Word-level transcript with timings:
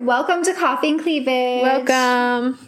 Welcome 0.00 0.42
to 0.44 0.54
Coffee 0.54 0.88
and 0.88 0.98
Cleavage. 0.98 1.62
Welcome. 1.62 2.58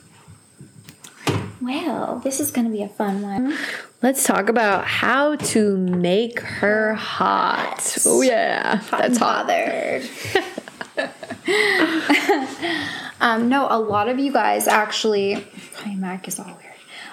Well, 1.63 2.21
this 2.23 2.41
is 2.41 2.51
going 2.51 2.67
to 2.67 2.71
be 2.71 2.83
a 2.83 2.91
fun 2.91 3.23
one. 3.23 3.57
Let's 4.03 4.25
talk 4.25 4.51
about 4.51 4.85
how 4.85 5.37
to 5.37 5.79
make 5.79 6.41
her 6.41 6.93
hot. 6.93 7.97
Oh 8.05 8.21
yeah, 8.21 8.83
that's 8.91 9.17
hot. 9.17 9.47
bothered. 9.47 10.07
um, 13.23 13.49
no, 13.49 13.67
a 13.71 13.81
lot 13.81 14.11
of 14.11 14.19
you 14.19 14.31
guys 14.31 14.69
actually. 14.69 15.43
My 15.87 15.95
Mac 15.95 16.29
is 16.29 16.39
all 16.39 16.45
weird. 16.45 16.59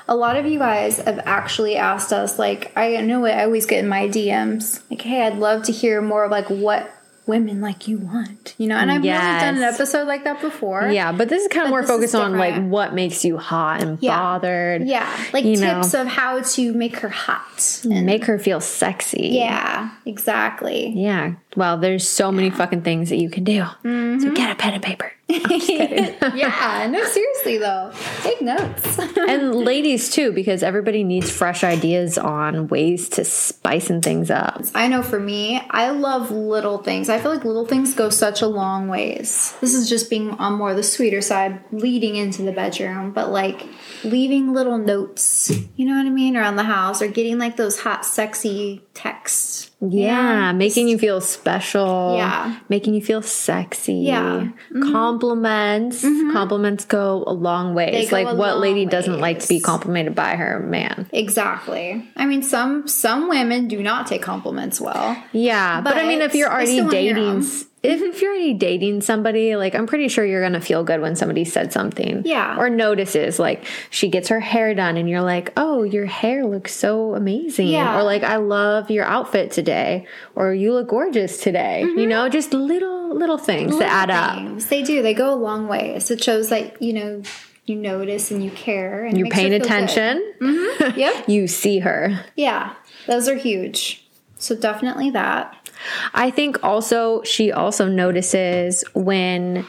A 0.10 0.18
lot 0.18 0.36
of 0.36 0.46
you 0.46 0.60
guys 0.60 0.98
have 0.98 1.20
actually 1.20 1.78
asked 1.78 2.12
us, 2.12 2.38
like, 2.38 2.74
I 2.76 2.98
know 2.98 3.26
I 3.26 3.46
always 3.46 3.66
get 3.66 3.80
in 3.80 3.88
my 3.88 4.10
DMs, 4.10 4.82
like, 4.90 5.02
hey, 5.02 5.26
I'd 5.26 5.38
love 5.38 5.64
to 5.64 5.72
hear 5.72 6.02
more 6.02 6.26
of 6.26 6.32
like 6.32 6.50
what 6.50 6.92
women 7.30 7.62
like 7.62 7.88
you 7.88 7.98
want, 8.00 8.56
you 8.58 8.68
know. 8.68 8.76
And 8.76 8.92
I've 8.92 9.06
Yes. 9.06 9.24
really 9.24 9.40
done 9.40 9.58
an 9.64 9.74
episode 9.74 10.08
like 10.08 10.26
that 10.26 10.42
before. 10.42 10.90
Yeah, 10.92 11.12
but 11.14 11.30
this 11.30 11.44
is 11.44 11.48
kind 11.48 11.66
of 11.66 11.70
more 11.70 11.84
focused 11.84 12.16
on 12.16 12.38
like 12.38 12.62
what 12.68 12.94
makes 12.94 13.24
you 13.24 13.38
hot 13.38 13.82
and 13.82 13.98
Yeah. 14.02 14.18
bothered. 14.20 14.86
Yeah, 14.88 15.08
like 15.32 15.46
You 15.46 15.56
know. 15.58 15.76
tips 15.76 15.94
of 15.94 16.08
how 16.08 16.42
to 16.42 16.74
make 16.74 16.98
her 16.98 17.10
hot. 17.10 17.82
And 17.90 18.06
Make 18.06 18.26
her 18.26 18.38
feel 18.40 18.60
sexy. 18.60 19.30
yeah, 19.34 19.92
exactly. 20.06 20.90
Yeah. 20.96 21.34
Well, 21.56 21.78
there's 21.78 22.08
so 22.08 22.32
many 22.32 22.50
fucking 22.50 22.82
things 22.82 23.10
that 23.10 23.18
you 23.18 23.30
can 23.30 23.44
do. 23.44 23.62
Mm-hmm. 23.86 24.20
So 24.20 24.32
get 24.32 24.52
a 24.52 24.56
pen 24.56 24.74
and 24.74 24.84
paper. 24.84 25.12
yeah, 25.30 26.88
no, 26.90 27.04
seriously 27.04 27.24
though, 27.44 27.92
take 28.22 28.42
notes. 28.42 29.00
and 29.18 29.56
ladies 29.56 30.10
too, 30.10 30.32
because 30.32 30.64
everybody 30.64 31.04
needs 31.04 31.32
fresh 31.32 31.64
ideas 31.64 32.18
on 32.18 32.68
ways 32.68 33.10
to 33.10 33.24
spicing 33.26 34.02
things 34.02 34.30
up. 34.30 34.62
I 34.76 34.88
know 34.88 35.02
for 35.02 35.20
me, 35.20 35.62
I 35.70 35.90
love 35.90 36.32
little 36.32 36.80
things. 36.80 37.10
I 37.10 37.20
feel 37.20 37.34
like 37.34 37.46
little 37.46 37.66
things 37.66 37.94
go 37.94 38.10
such 38.10 38.42
a 38.42 38.48
long 38.48 38.88
ways. 38.88 39.56
This 39.62 39.74
is 39.74 39.90
just 39.90 40.10
being 40.10 40.32
on 40.32 40.54
more 40.54 40.74
the 40.74 40.84
sweeter 40.84 41.22
side, 41.22 41.64
leading 41.72 42.16
into 42.16 42.44
the 42.44 42.52
bedroom, 42.52 43.12
but 43.12 43.32
like 43.32 43.66
leaving 44.04 44.54
little 44.54 44.78
notes, 44.78 45.52
you 45.76 45.86
know 45.86 45.96
what 45.96 46.06
I 46.06 46.10
mean, 46.10 46.38
around 46.38 46.56
the 46.56 46.64
house, 46.64 47.02
or 47.02 47.08
getting 47.08 47.38
like 47.38 47.58
those 47.58 47.80
hot, 47.80 48.06
sexy 48.06 48.84
texts. 48.94 49.69
Yeah, 49.82 50.52
making 50.52 50.90
you 50.90 50.98
feel 50.98 51.22
special. 51.22 52.16
Yeah. 52.18 52.60
Making 52.68 52.96
you 52.96 53.02
feel 53.02 53.22
sexy. 53.22 53.94
Yeah. 53.96 54.50
Mm-hmm. 54.72 54.92
Compliments. 54.92 56.02
Compliments 56.02 56.86
go 56.86 57.24
a 57.26 57.32
long 57.34 57.74
ways. 57.74 58.12
like 58.12 58.28
what 58.28 58.58
lady 58.58 58.86
doesn't 58.86 59.20
like 59.20 59.40
to 59.40 59.48
be 59.48 59.60
complimented 59.62 60.16
by 60.16 60.36
her 60.36 60.60
man? 60.60 61.08
Exactly. 61.14 62.06
I 62.18 62.26
mean, 62.26 62.44
some 62.44 62.88
some 62.88 63.30
women 63.30 63.68
do 63.68 63.82
not 63.82 64.08
take 64.08 64.22
compliments 64.22 64.82
well. 64.82 65.16
Yeah. 65.32 65.80
But, 65.82 65.96
I 65.98 66.08
mean 66.08 66.22
if 66.22 66.36
you're 66.36 66.52
already 66.52 66.72
dating 66.76 66.86
wanna 66.86 66.98
hear 66.98 67.16
dating 67.16 67.30
'em. 67.38 67.42
If, 67.82 68.02
if 68.02 68.22
you're 68.22 68.32
already 68.32 68.54
dating 68.54 69.02
somebody, 69.02 69.56
like 69.56 69.76
I'm 69.76 69.88
pretty 69.88 70.08
sure 70.08 70.26
you're 70.26 70.42
gonna 70.42 70.62
feel 70.62 70.84
good 70.84 71.02
when 71.02 71.16
somebody 71.16 71.46
said 71.46 71.72
something. 71.72 72.24
Yeah. 72.26 72.58
Or 72.58 72.70
notices, 72.70 73.40
like 73.40 73.66
she 73.90 74.10
gets 74.10 74.30
her 74.30 74.40
hair 74.40 74.74
done 74.74 74.98
and 74.98 75.10
you're 75.10 75.22
like, 75.22 75.54
Oh, 75.56 75.84
your 75.84 76.06
hair 76.06 76.46
looks 76.46 76.74
so 76.74 77.16
amazing. 77.16 77.68
Yeah. 77.68 78.00
Or 78.00 78.04
like 78.04 78.24
I 78.24 78.38
love 78.38 78.92
your 78.92 79.06
outfit 79.06 79.52
today. 79.52 80.08
Or 80.36 80.54
you 80.54 80.74
look 80.74 80.90
gorgeous 80.90 81.42
today. 81.42 81.82
You 81.82 81.96
mm-hmm. 81.96 82.10
know, 82.10 82.30
just 82.30 82.54
little 82.54 83.16
little 83.16 83.38
things 83.38 83.78
that 83.80 83.90
add 83.90 84.10
up. 84.10 84.60
They 84.64 84.84
do. 84.84 85.02
They 85.02 85.14
go 85.14 85.34
a 85.34 85.36
long 85.36 85.68
ways. 85.68 86.12
It 86.12 86.24
shows 86.24 86.50
that 86.50 86.82
you 86.82 86.94
know 86.94 87.24
you 87.66 87.76
notice 87.76 88.32
and 88.32 88.44
you 88.44 88.52
care. 88.52 89.06
And 89.06 89.18
You're 89.18 89.30
paying 89.30 89.54
attention. 89.54 90.34
Mm-hmm. 90.42 91.00
Yep. 91.00 91.30
you 91.30 91.48
see 91.48 91.80
her. 91.80 92.26
Yeah. 92.36 92.74
Those 93.06 93.28
are 93.28 93.36
huge. 93.36 94.08
So 94.38 94.56
definitely 94.56 95.12
that. 95.12 95.69
I 96.14 96.32
think 96.32 96.64
also 96.64 97.24
she 97.24 97.52
also 97.52 97.88
notices 97.88 98.84
when 98.94 99.66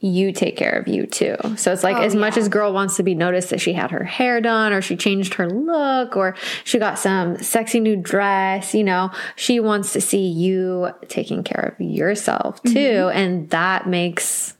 you 0.00 0.32
take 0.32 0.54
care 0.54 0.72
of 0.78 0.86
you 0.86 1.06
too. 1.06 1.34
So 1.56 1.72
it's 1.72 1.82
like 1.82 1.96
Oh, 1.96 2.02
as 2.02 2.14
much 2.14 2.36
as 2.36 2.50
girl 2.50 2.74
wants 2.74 2.96
to 2.96 3.02
be 3.02 3.14
noticed 3.14 3.48
that 3.50 3.60
she 3.60 3.72
had 3.72 3.90
her 3.90 4.04
hair 4.04 4.38
done 4.42 4.74
or 4.74 4.82
she 4.82 4.96
changed 4.96 5.34
her 5.34 5.48
look 5.48 6.14
or 6.14 6.36
she 6.64 6.78
got 6.78 6.98
some 6.98 7.38
sexy 7.38 7.80
new 7.80 7.96
dress, 7.96 8.74
you 8.74 8.84
know, 8.84 9.10
she 9.34 9.60
wants 9.60 9.94
to 9.94 10.02
see 10.02 10.26
you 10.26 10.90
taking 11.08 11.42
care 11.42 11.74
of 11.74 11.80
yourself 11.80 12.62
too 12.64 12.70
Mm-hmm. 12.74 13.16
and 13.18 13.50
that 13.50 13.88
makes 13.88 14.54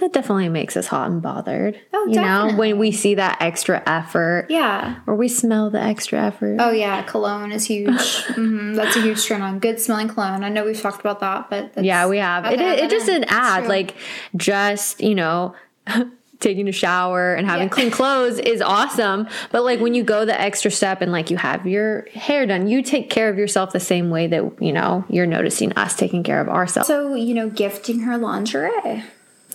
that 0.00 0.12
definitely 0.12 0.48
makes 0.48 0.76
us 0.76 0.86
hot 0.88 1.10
and 1.10 1.22
bothered. 1.22 1.78
Oh, 1.92 2.06
you 2.08 2.20
know, 2.20 2.52
when 2.56 2.78
we 2.78 2.90
see 2.92 3.14
that 3.14 3.38
extra 3.40 3.82
effort 3.86 4.46
Yeah. 4.50 4.96
or 5.06 5.14
we 5.14 5.28
smell 5.28 5.70
the 5.70 5.80
extra 5.80 6.20
effort. 6.20 6.56
Oh 6.58 6.72
yeah, 6.72 7.02
cologne 7.02 7.52
is 7.52 7.64
huge. 7.66 8.22
hmm 8.34 8.74
That's 8.74 8.96
a 8.96 9.00
huge 9.00 9.24
turn 9.26 9.42
on. 9.42 9.58
Good 9.60 9.78
smelling 9.80 10.08
cologne. 10.08 10.42
I 10.44 10.48
know 10.48 10.64
we've 10.64 10.80
talked 10.80 11.00
about 11.00 11.20
that, 11.20 11.48
but 11.50 11.74
that's, 11.74 11.84
Yeah, 11.84 12.06
we 12.08 12.18
have. 12.18 12.44
I've 12.44 12.54
It, 12.54 12.60
it, 12.60 12.90
just 12.90 13.08
an 13.08 13.24
ad. 13.28 13.66
Like 13.66 13.94
just, 14.36 15.00
you 15.00 15.14
know, 15.14 15.54
taking 16.40 16.68
a 16.68 16.72
shower 16.72 17.34
and 17.34 17.46
having 17.46 17.64
Yeah. 17.68 17.74
clean 17.74 17.90
clothes 17.90 18.38
is 18.38 18.62
awesome. 18.62 19.28
But 19.52 19.62
like 19.62 19.78
when 19.80 19.92
you 19.94 20.02
go 20.02 20.24
the 20.24 20.40
extra 20.40 20.70
step 20.70 21.02
and 21.02 21.12
like 21.12 21.30
you 21.30 21.36
have 21.36 21.66
your 21.66 22.06
hair 22.14 22.46
done, 22.46 22.66
you 22.66 22.82
take 22.82 23.10
care 23.10 23.28
of 23.28 23.36
yourself 23.36 23.72
the 23.72 23.80
same 23.80 24.08
way 24.08 24.26
that, 24.28 24.62
you 24.62 24.72
know, 24.72 25.04
you're 25.10 25.26
noticing 25.26 25.74
us 25.74 25.94
taking 25.94 26.22
care 26.22 26.40
of 26.40 26.48
ourselves. 26.48 26.86
so 26.88 27.14
you 27.14 27.34
know, 27.34 27.50
gifting 27.50 28.00
her 28.00 28.16
lingerie. 28.16 29.04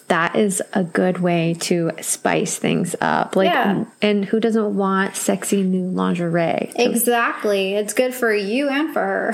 That 0.07 0.35
is 0.35 0.61
a 0.73 0.83
good 0.83 1.17
way 1.19 1.55
to 1.61 1.91
spice 2.01 2.57
things 2.57 2.95
up. 3.01 3.35
Like 3.35 3.49
Yeah. 3.49 3.85
and 4.01 4.23
who 4.25 4.39
doesn't 4.39 4.75
want 4.75 5.15
sexy 5.15 5.63
new 5.63 5.89
lingerie? 5.89 6.71
Exactly. 6.75 7.73
It's 7.75 7.93
good 7.93 8.13
for 8.13 8.33
you 8.33 8.69
and 8.69 8.93
for 8.93 8.99
her. 8.99 9.33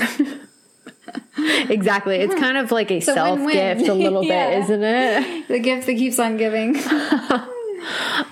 exactly. 1.68 2.16
It's 2.16 2.34
kind 2.34 2.56
of 2.56 2.72
like 2.72 2.90
a, 2.90 2.96
a 2.96 3.00
self 3.00 3.38
win-win. 3.38 3.78
gift 3.78 3.88
a 3.90 3.94
little 3.94 4.24
Yeah. 4.28 4.50
bit, 4.50 4.58
isn't 4.64 4.82
it? 4.82 5.48
the 5.48 5.58
gift 5.58 5.86
that 5.86 5.94
keeps 5.96 6.18
on 6.18 6.36
giving. 6.36 6.76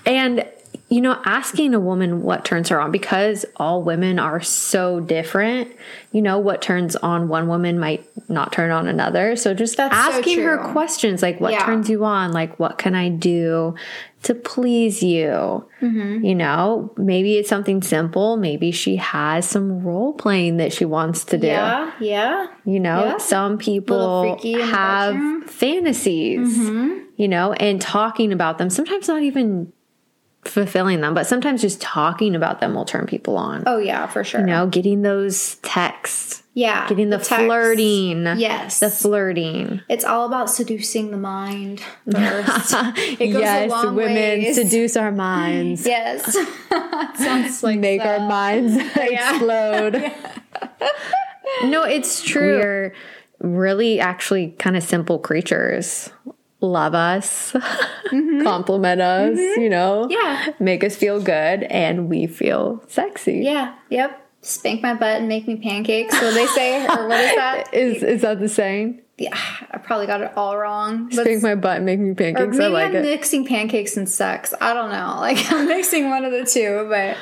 And 0.06 0.46
you 0.92 1.00
know, 1.00 1.20
asking 1.24 1.72
a 1.72 1.78
woman 1.80 2.22
what 2.22 2.44
turns 2.44 2.68
her 2.68 2.80
on 2.80 2.90
because 2.90 3.46
all 3.56 3.82
women 3.82 4.18
are 4.18 4.40
so 4.40 4.98
different. 4.98 5.70
You 6.10 6.20
know, 6.20 6.38
what 6.40 6.60
turns 6.60 6.96
on 6.96 7.28
one 7.28 7.46
woman 7.46 7.78
might 7.78 8.04
not 8.28 8.52
turn 8.52 8.72
on 8.72 8.88
another. 8.88 9.36
So 9.36 9.54
just 9.54 9.76
That's 9.76 9.94
so 9.94 10.18
asking 10.18 10.40
her 10.42 10.58
questions 10.72 11.22
like, 11.22 11.40
what 11.40 11.52
Yeah. 11.52 11.64
turns 11.64 11.88
you 11.88 12.04
on? 12.04 12.32
Like, 12.32 12.58
what 12.58 12.76
can 12.76 12.96
I 12.96 13.08
do 13.08 13.76
to 14.24 14.34
please 14.34 15.00
you? 15.00 15.64
Mm-hmm. 15.80 16.24
You 16.24 16.34
know, 16.34 16.92
maybe 16.96 17.36
it's 17.36 17.48
something 17.48 17.82
simple. 17.82 18.36
Maybe 18.36 18.72
she 18.72 18.96
has 18.96 19.48
some 19.48 19.84
role 19.84 20.12
playing 20.12 20.56
that 20.56 20.72
she 20.72 20.84
wants 20.84 21.24
to 21.26 21.38
do. 21.38 21.46
yeah, 21.46 21.92
yeah. 22.00 22.48
You 22.64 22.80
know, 22.80 23.04
Yeah. 23.04 23.18
some 23.18 23.58
people 23.58 23.96
Little 24.22 24.34
freaky 24.38 24.52
in 24.54 24.58
the 24.58 24.66
have 24.66 25.14
bedroom. 25.14 25.42
Mm-hmm. 25.42 25.48
fantasies, 25.48 26.58
you 27.16 27.28
know, 27.28 27.52
and 27.52 27.80
talking 27.80 28.32
about 28.32 28.58
them, 28.58 28.70
sometimes 28.70 29.06
not 29.06 29.22
even 29.22 29.72
fulfilling 30.44 31.00
them, 31.00 31.12
but 31.14 31.26
sometimes 31.26 31.60
just 31.60 31.80
talking 31.80 32.34
about 32.34 32.60
them 32.60 32.74
will 32.74 32.84
turn 32.84 33.06
people 33.06 33.36
on. 33.36 33.62
Oh 33.66 33.78
yeah, 33.78 34.06
for 34.06 34.24
sure. 34.24 34.40
You 34.40 34.46
know, 34.46 34.66
getting 34.66 35.02
those 35.02 35.56
texts, 35.56 36.42
yeah, 36.54 36.88
getting 36.88 37.10
the, 37.10 37.18
text. 37.18 37.28
flirting. 37.44 38.22
Yes, 38.38 38.80
The 38.80 38.88
flirting. 38.90 39.82
it's 39.88 40.04
all 40.04 40.26
about 40.26 40.48
seducing 40.50 41.10
the 41.10 41.16
mind 41.18 41.80
first. 42.10 42.72
it 43.20 43.32
goes 43.32 43.42
yes, 43.42 43.70
a 43.70 43.74
long 43.74 43.94
women 43.94 44.14
ways. 44.14 44.56
seduce 44.56 44.96
our 44.96 45.12
minds. 45.12 45.86
Yes, 45.86 46.34
sounds 47.18 47.62
like 47.62 47.78
Make 47.78 48.00
our 48.00 48.20
minds 48.20 48.76
explode. 48.96 50.10
no, 51.64 51.82
it's 51.84 52.22
true. 52.22 52.58
We're 52.58 52.92
really 53.40 54.00
actually 54.00 54.52
kind 54.58 54.76
of 54.76 54.82
simple 54.82 55.18
creatures. 55.18 56.10
Love 56.62 56.94
us, 56.94 57.56
compliment 58.42 59.00
us, 59.00 59.38
you 59.38 59.68
know, 59.70 60.08
Mm-hmm. 60.10 60.12
Yeah. 60.12 60.52
make 60.58 60.84
us 60.84 60.94
feel 60.96 61.20
good, 61.20 61.62
and 61.64 62.08
we 62.08 62.26
feel 62.26 62.82
sexy. 62.88 63.38
Yeah, 63.44 63.74
yep. 63.88 64.16
Spank 64.42 64.82
my 64.82 64.94
butt 64.94 65.18
and 65.18 65.28
make 65.28 65.46
me 65.46 65.56
pancakes. 65.56 66.14
What 66.14 66.34
they 66.34 66.46
say, 66.46 66.84
or 66.84 67.08
what 67.08 67.20
is 67.20 67.34
that? 67.36 67.64
Is 67.74 68.02
is 68.02 68.22
that 68.22 68.40
the 68.40 68.48
saying? 68.48 69.02
Yeah, 69.18 69.36
I 69.70 69.76
probably 69.78 70.06
got 70.06 70.22
it 70.22 70.32
all 70.34 70.56
wrong. 70.56 71.06
But 71.10 71.24
Spank 71.26 71.42
my 71.42 71.54
butt 71.54 71.76
and 71.78 71.86
make 71.86 72.00
me 72.00 72.14
pancakes. 72.14 72.56
maybe 72.56 72.64
I 72.64 72.68
like 72.68 72.88
I'm 72.88 72.96
it. 72.96 73.02
mixing 73.02 73.44
pancakes 73.46 73.96
and 73.98 74.08
sex. 74.08 74.54
I 74.60 74.72
don't 74.72 74.90
know. 74.90 75.16
Like 75.20 75.38
I'm 75.52 75.66
mixing 75.66 76.08
one 76.08 76.24
of 76.24 76.32
the 76.32 76.46
two, 76.46 76.86
but 76.88 77.16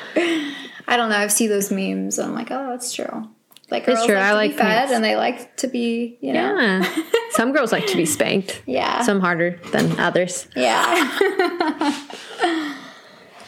I 0.87 0.95
don't 0.97 1.09
know. 1.09 1.17
I've 1.17 1.31
seen 1.33 1.49
those 1.49 1.71
memes. 1.71 2.17
And 2.19 2.29
I'm 2.29 2.35
like, 2.35 2.51
oh, 2.51 2.67
that's 2.69 2.93
true. 2.93 3.27
Like 3.71 3.85
girls 3.85 4.05
true. 4.05 4.15
like 4.15 4.23
I 4.23 4.29
to 4.29 4.35
like 4.35 4.51
be 4.51 4.57
fed, 4.57 4.65
pants. 4.65 4.91
and 4.93 5.03
they 5.03 5.15
like 5.15 5.55
to 5.57 5.67
be, 5.67 6.17
you 6.21 6.33
know, 6.33 6.55
Yeah. 6.59 6.95
Some 7.31 7.53
girls 7.53 7.71
like 7.71 7.85
to 7.87 7.95
be 7.97 8.05
spanked. 8.05 8.61
yeah, 8.65 9.01
Some 9.03 9.19
harder 9.19 9.59
than 9.71 9.99
others. 9.99 10.47
yeah. 10.55 11.95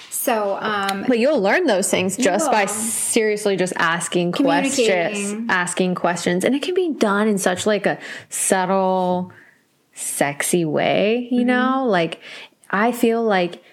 so, 0.09 0.57
um, 0.62 1.06
But 1.07 1.19
you'll 1.19 1.41
learn 1.41 1.65
those 1.65 1.89
things 1.89 2.15
just 2.18 2.51
by 2.51 2.65
seriously 2.68 3.56
just 3.57 3.73
asking 3.77 4.33
questions, 4.33 5.33
asking 5.50 5.95
questions, 5.95 6.44
and 6.45 6.53
it 6.56 6.62
can 6.62 6.75
be 6.75 6.91
done 6.94 7.27
in 7.27 7.38
such 7.38 7.65
like 7.65 7.85
a 7.85 7.97
subtle, 8.29 9.31
sexy 9.94 10.65
way. 10.65 11.23
Mm-hmm. 11.25 11.35
You 11.35 11.45
know, 11.45 11.85
like 11.88 12.19
I 12.69 12.91
feel 12.91 13.23
like 13.23 13.63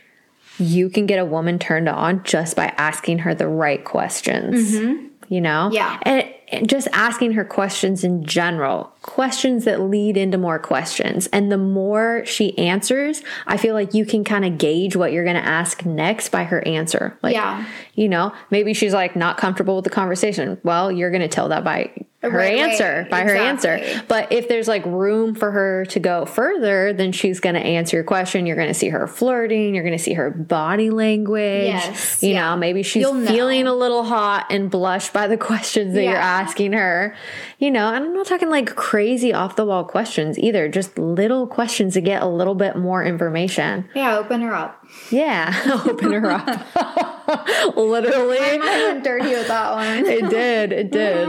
you 0.58 0.88
can 0.90 1.06
get 1.06 1.18
a 1.18 1.24
woman 1.24 1.58
turned 1.58 1.88
on 1.88 2.24
just 2.24 2.56
by 2.56 2.66
asking 2.78 3.18
her 3.20 3.34
the 3.34 3.46
right 3.46 3.84
questions. 3.84 4.72
You 4.74 5.42
know, 5.42 5.68
Mm-hmm. 5.68 5.74
Yeah. 5.74 5.98
and 6.02 6.24
just 6.66 6.88
asking 6.92 7.32
her 7.32 7.44
questions 7.44 8.04
in 8.04 8.24
general, 8.24 8.92
questions 9.02 9.64
that 9.64 9.80
lead 9.80 10.16
into 10.16 10.38
more 10.38 10.58
questions. 10.58 11.26
And 11.28 11.52
the 11.52 11.58
more 11.58 12.24
she 12.24 12.56
answers, 12.56 13.22
I 13.46 13.56
feel 13.56 13.74
like 13.74 13.94
you 13.94 14.06
can 14.06 14.24
kind 14.24 14.44
of 14.44 14.58
gauge 14.58 14.96
what 14.96 15.12
you're 15.12 15.24
going 15.24 15.36
to 15.36 15.44
ask 15.44 15.84
next 15.84 16.30
by 16.30 16.44
her 16.44 16.66
answer. 16.66 17.18
Like, 17.22 17.34
Yeah. 17.34 17.66
you 17.94 18.08
know, 18.08 18.32
maybe 18.50 18.72
she's 18.74 18.94
like 18.94 19.14
not 19.16 19.36
comfortable 19.36 19.76
with 19.76 19.84
the 19.84 19.90
conversation. 19.90 20.58
Well, 20.62 20.90
you're 20.90 21.10
going 21.10 21.22
to 21.22 21.28
tell 21.28 21.48
that 21.50 21.64
by 21.64 21.90
her 22.20 22.30
Right, 22.30 22.52
right. 22.54 22.58
answer, 22.70 23.06
by 23.10 23.20
her 23.20 23.36
answer. 23.36 23.80
But 24.08 24.32
if 24.32 24.48
there's 24.48 24.66
like 24.66 24.84
room 24.84 25.36
for 25.36 25.52
her 25.52 25.84
to 25.86 26.00
go 26.00 26.26
further, 26.26 26.92
then 26.92 27.12
she's 27.12 27.38
going 27.38 27.54
to 27.54 27.60
answer 27.60 27.96
your 27.96 28.02
question. 28.04 28.44
You're 28.44 28.56
going 28.56 28.66
to 28.68 28.74
see 28.74 28.88
her 28.88 29.06
flirting. 29.06 29.74
You're 29.74 29.84
going 29.84 29.96
to 29.96 30.02
see 30.02 30.14
her 30.14 30.28
body 30.28 30.90
language. 30.90 31.66
Yes, 31.66 32.20
You 32.22 32.30
yeah. 32.30 32.50
know, 32.50 32.56
maybe 32.56 32.82
she's 32.82 33.02
You'll 33.02 33.14
know. 33.14 33.26
feeling 33.30 33.68
a 33.68 33.74
little 33.74 34.02
hot 34.02 34.46
and 34.50 34.68
blush 34.68 35.10
by 35.10 35.28
the 35.28 35.36
questions 35.48 35.94
that 35.94 36.02
you're 36.02 36.16
asking 36.16 36.72
her. 36.72 37.14
You 37.60 37.70
know, 37.70 37.86
and 37.92 38.04
I'm 38.04 38.14
not 38.14 38.26
talking 38.26 38.50
like 38.50 38.74
crazy 38.74 39.32
off 39.32 39.54
the 39.54 39.64
wall 39.64 39.84
questions 39.84 40.38
either, 40.40 40.68
just 40.68 40.98
little 40.98 41.46
questions 41.46 41.94
to 41.94 42.00
get 42.00 42.22
a 42.22 42.26
little 42.26 42.54
bit 42.56 42.76
more 42.76 43.04
information. 43.04 43.88
Yeah, 43.94 44.16
open 44.18 44.40
her 44.42 44.54
up. 44.54 44.84
Yeah, 45.10 45.82
open 45.86 46.12
her 46.12 46.30
up. 46.32 47.76
Literally. 47.76 48.38
I 48.40 48.88
went 48.92 49.04
dirty 49.04 49.28
with 49.30 49.48
that 49.48 49.72
one. 49.72 50.06
It 50.06 50.28
did. 50.30 50.72
It 50.72 50.90
did. 50.90 51.28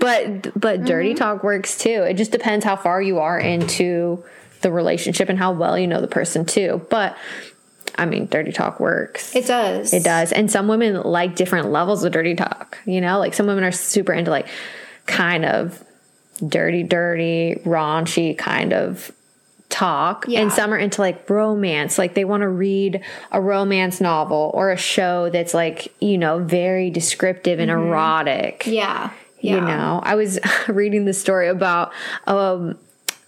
But 0.00 0.58
but 0.58 0.84
dirty 0.84 1.10
Mm-hmm. 1.10 1.18
talk 1.18 1.44
works 1.44 1.78
too. 1.78 2.02
It 2.02 2.14
just 2.14 2.32
depends 2.32 2.64
how 2.64 2.76
far 2.76 3.00
you 3.00 3.18
are 3.18 3.38
into 3.38 4.24
the 4.62 4.72
relationship 4.72 5.28
and 5.28 5.38
how 5.38 5.52
well 5.52 5.78
you 5.78 5.86
know 5.86 6.00
the 6.00 6.08
person 6.08 6.44
too. 6.44 6.86
But 6.90 7.16
I 7.96 8.06
mean, 8.06 8.26
dirty 8.26 8.50
talk 8.50 8.80
works. 8.80 9.34
It 9.36 9.46
does. 9.46 9.92
It 9.92 10.02
does. 10.02 10.32
And 10.32 10.50
some 10.50 10.66
women 10.68 11.02
like 11.02 11.36
different 11.36 11.70
levels 11.70 12.02
of 12.02 12.12
dirty 12.12 12.34
talk. 12.34 12.78
You 12.86 13.00
know, 13.00 13.18
like 13.18 13.34
some 13.34 13.46
women 13.46 13.62
are 13.64 13.72
super 13.72 14.12
into 14.12 14.30
like 14.30 14.48
kind 15.06 15.44
of 15.44 15.82
dirty, 16.46 16.82
dirty, 16.82 17.60
raunchy 17.64 18.36
kind 18.36 18.72
of 18.72 19.12
talk. 19.68 20.24
Yeah. 20.28 20.40
And 20.40 20.52
some 20.52 20.72
are 20.72 20.78
into 20.78 21.00
like 21.00 21.28
romance. 21.28 21.98
Like 21.98 22.14
they 22.14 22.24
want 22.24 22.40
to 22.42 22.48
read 22.48 23.00
a 23.32 23.40
romance 23.40 24.00
novel 24.00 24.50
or 24.54 24.70
a 24.70 24.76
show 24.76 25.30
that's 25.30 25.54
like, 25.54 25.92
you 26.00 26.18
know, 26.18 26.38
very 26.38 26.90
descriptive 26.90 27.60
and 27.60 27.70
erotic. 27.70 28.60
Mm-hmm. 28.60 28.72
Yeah. 28.72 29.10
Yeah. 29.44 29.56
You 29.56 29.60
know, 29.60 30.00
I 30.02 30.14
was 30.14 30.38
reading 30.68 31.04
the 31.04 31.12
story 31.12 31.48
about 31.48 31.92
um, 32.26 32.78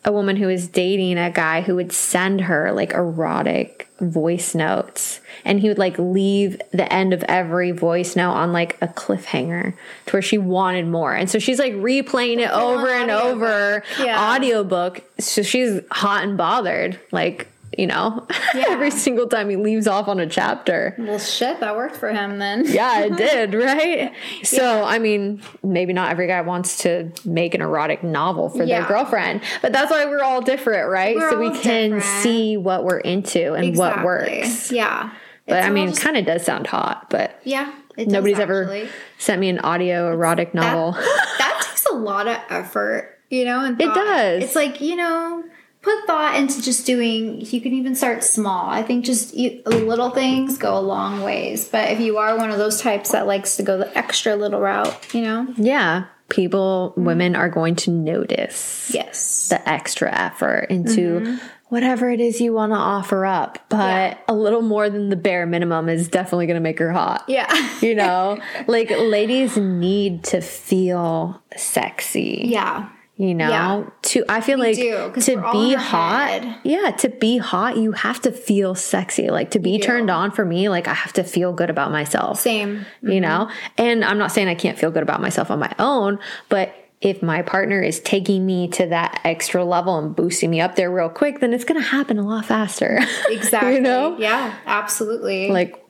a 0.05 0.11
woman 0.13 0.37
who 0.37 0.47
was 0.47 0.67
dating 0.69 1.19
a 1.19 1.31
guy 1.31 1.61
who 1.61 1.75
would 1.75 1.93
send 1.93 2.43
her 2.43 2.73
like 2.73 2.93
erotic 2.93 3.89
voice 4.01 4.55
notes, 4.55 5.21
and 5.45 5.61
he 5.61 5.69
would 5.69 5.79
like 5.79 5.99
leave 5.99 6.61
the 6.73 6.91
end 6.93 7.13
of 7.13 7.23
every 7.25 7.71
voice 7.71 8.15
note 8.17 8.33
on 8.33 8.53
like 8.53 8.77
a 8.83 8.89
cliffhanger 8.89 9.75
to 10.07 10.13
where 10.13 10.23
she 10.23 10.39
wanted 10.39 10.87
more, 10.87 11.13
and 11.15 11.29
so 11.31 11.39
she's 11.39 11.59
like 11.59 11.73
replaying 11.75 12.39
it 12.39 12.51
over 12.51 12.89
and 12.89 13.11
over, 13.11 13.83
Yeah. 13.99 14.35
audiobook. 14.35 15.03
So 15.19 15.43
she's 15.43 15.81
hot 15.91 16.25
and 16.25 16.37
bothered, 16.37 16.99
like 17.11 17.49
you 17.77 17.87
know, 17.87 18.27
Yeah. 18.55 18.67
every 18.69 18.91
single 18.91 19.27
time 19.29 19.51
he 19.51 19.57
leaves 19.57 19.87
off 19.87 20.09
on 20.09 20.19
a 20.21 20.27
chapter. 20.27 20.95
Well, 20.99 21.19
shit, 21.19 21.61
that 21.61 21.77
worked 21.77 21.97
for 21.97 22.11
him 22.13 22.39
then. 22.39 22.65
Yeah, 22.67 23.01
it 23.05 23.17
did, 23.51 23.55
right? 23.55 24.13
So, 24.43 24.83
I 24.85 24.99
mean, 24.99 25.43
maybe 25.63 25.93
not 25.93 26.11
every 26.11 26.27
guy 26.27 26.41
wants 26.41 26.79
to 26.79 27.13
make 27.25 27.55
an 27.55 27.61
erotic 27.63 28.03
novel 28.03 28.49
for 28.49 28.65
their 28.67 28.85
girlfriend, 28.87 29.43
but 29.63 29.73
that's 29.73 29.91
why 29.91 30.05
we're 30.07 30.23
all 30.23 30.41
different, 30.41 30.89
right? 30.91 31.17
We're 31.17 31.31
so 31.31 31.39
we 31.39 31.51
can 31.59 31.91
different. 31.93 32.05
see 32.23 32.57
what 32.57 32.85
we're 32.85 32.99
into 33.01 33.55
and 33.55 33.77
what 33.77 34.03
works. 34.05 34.73
Yeah. 34.73 35.13
But 35.47 35.59
It's 35.59 35.67
I 35.67 35.71
mean, 35.71 35.89
just- 35.91 36.01
kind 36.03 36.17
of 36.17 36.25
does 36.27 36.45
sound 36.45 36.67
hot, 36.67 37.09
but 37.11 37.41
yeah. 37.45 37.73
It 37.97 38.05
does 38.07 38.13
nobody's 38.13 38.39
ever 38.39 38.89
sent 39.17 39.41
me 39.41 39.49
an 39.49 39.59
audio 39.61 40.13
erotic 40.13 40.53
novel. 40.55 40.93
that 41.39 41.63
takes 41.67 41.87
a 41.87 41.95
lot 41.95 42.27
of 42.29 42.37
effort, 42.51 43.19
you 43.31 43.45
know. 43.47 43.65
And 43.65 43.81
It 43.81 43.87
does. 43.95 44.43
It's 44.45 44.55
like 44.55 44.83
you 44.83 44.97
know, 44.97 45.45
put 45.87 46.07
thought 46.07 46.37
into 46.37 46.61
just 46.61 46.85
doing. 46.85 47.41
You 47.41 47.61
can 47.61 47.73
even 47.73 47.95
start 47.95 48.25
small. 48.25 48.69
I 48.69 48.83
think 48.83 49.05
just 49.05 49.35
you, 49.35 49.63
little 49.65 50.11
things 50.11 50.59
go 50.59 50.77
a 50.77 50.81
long 50.81 51.23
ways. 51.23 51.69
But 51.69 51.93
if 51.93 52.01
you 52.01 52.19
are 52.19 52.37
one 52.37 52.51
of 52.51 52.59
those 52.59 52.81
types 52.81 53.13
that 53.13 53.27
likes 53.27 53.57
to 53.57 53.63
go 53.63 53.79
the 53.79 53.97
extra 53.97 54.37
little 54.37 54.61
route, 54.61 55.15
you 55.15 55.23
know, 55.23 55.47
yeah, 55.57 56.07
people, 56.29 56.91
mm-hmm. 56.93 57.05
women 57.05 57.37
are 57.37 57.49
going 57.49 57.77
to 57.77 57.91
notice 57.91 58.91
yes, 58.93 59.49
the 59.49 59.69
extra 59.69 60.13
effort 60.13 60.67
into 60.71 61.21
mm-hmm. 61.21 61.47
whatever 61.69 62.11
it 62.11 62.21
is 62.21 62.41
you 62.41 62.53
want 62.53 62.73
to 62.73 62.77
offer 62.77 63.25
up, 63.25 63.59
but 63.69 63.77
Yeah. 63.79 64.19
a 64.29 64.35
little 64.35 64.63
more 64.63 64.91
than 64.91 65.09
the 65.09 65.17
bare 65.17 65.47
minimum 65.47 65.89
is 65.89 66.09
definitely 66.09 66.47
going 66.47 66.57
to 66.57 66.61
make 66.61 66.81
her 66.81 66.91
hot. 66.93 67.25
yeah, 67.29 67.47
you 67.81 67.95
know 67.95 68.39
like 68.67 68.91
ladies 68.91 69.57
need 69.57 70.25
to 70.25 70.41
feel 70.41 71.41
sexy 71.57 72.43
yeah. 72.47 72.89
You 73.17 73.35
know 73.35 73.49
Yeah. 73.49 73.85
to 74.03 74.25
i 74.29 74.41
feel 74.41 74.59
like 74.59 74.77
do, 74.77 75.13
to 75.21 75.35
we're 75.37 75.45
all 75.45 75.63
in 75.63 75.69
be 75.71 75.75
hot 75.75 76.29
head. 76.29 76.59
yeah 76.65 76.91
to 76.93 77.09
be 77.09 77.39
hot 77.39 77.77
you 77.77 77.93
have 77.93 78.21
to 78.23 78.33
feel 78.33 78.75
sexy 78.75 79.29
like 79.31 79.53
to 79.53 79.59
be 79.59 79.79
turned 79.79 80.11
on 80.11 80.31
for 80.31 80.45
me 80.45 80.69
like 80.69 80.87
i 80.87 80.95
have 80.95 81.13
to 81.15 81.25
feel 81.25 81.53
good 81.53 81.71
about 81.71 81.91
myself 81.91 82.41
Same. 82.41 82.85
you 83.03 83.09
mm-hmm. 83.09 83.21
know 83.21 83.51
and 83.79 84.05
i'm 84.05 84.19
not 84.19 84.33
saying 84.33 84.49
i 84.49 84.55
can't 84.55 84.79
feel 84.79 84.91
good 84.91 85.03
about 85.03 85.21
myself 85.21 85.51
on 85.51 85.59
my 85.59 85.75
own 85.79 86.19
but 86.49 86.75
if 87.01 87.23
my 87.23 87.43
partner 87.43 87.81
is 87.81 88.01
taking 88.01 88.45
me 88.45 88.69
to 88.69 88.87
that 88.87 89.21
extra 89.25 89.65
level 89.65 89.99
and 89.99 90.17
boosting 90.17 90.51
me 90.51 90.61
up 90.61 90.77
there 90.77 90.91
real 90.91 91.09
quick 91.09 91.41
then 91.41 91.53
it's 91.55 91.65
going 91.65 91.81
to 91.81 91.87
happen 91.87 92.19
a 92.19 92.27
lot 92.27 92.45
faster 92.45 92.99
Exactly. 93.29 93.75
you 93.77 93.81
know 93.81 94.17
Yeah. 94.19 94.55
Absolutely. 94.67 95.49
like 95.51 95.83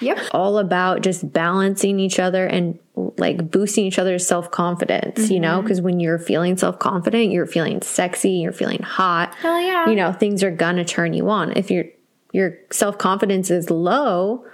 Yep. 0.00 0.18
all 0.32 0.58
about 0.58 1.00
just 1.02 1.32
balancing 1.32 1.98
each 1.98 2.18
other 2.18 2.46
and 2.46 2.78
like 2.94 3.50
boosting 3.50 3.86
each 3.86 3.98
other's 3.98 4.26
self 4.26 4.50
confidence, 4.50 5.30
you 5.30 5.36
Mm-hmm. 5.36 5.42
know? 5.42 5.62
Because 5.62 5.80
when 5.80 6.00
you're 6.00 6.18
feeling 6.18 6.56
self 6.56 6.78
confident, 6.78 7.30
you're 7.32 7.46
feeling 7.46 7.80
sexy, 7.82 8.30
you're 8.32 8.52
feeling 8.52 8.82
hot. 8.82 9.34
Hell 9.36 9.60
yeah. 9.60 9.88
You 9.88 9.96
know, 9.96 10.12
things 10.12 10.42
are 10.42 10.50
gonna 10.50 10.84
turn 10.84 11.14
you 11.14 11.28
on. 11.30 11.52
If 11.56 11.70
your 11.70 11.84
your 12.32 12.58
self 12.70 12.98
confidence 12.98 13.50
is 13.50 13.70
low, 13.70 14.44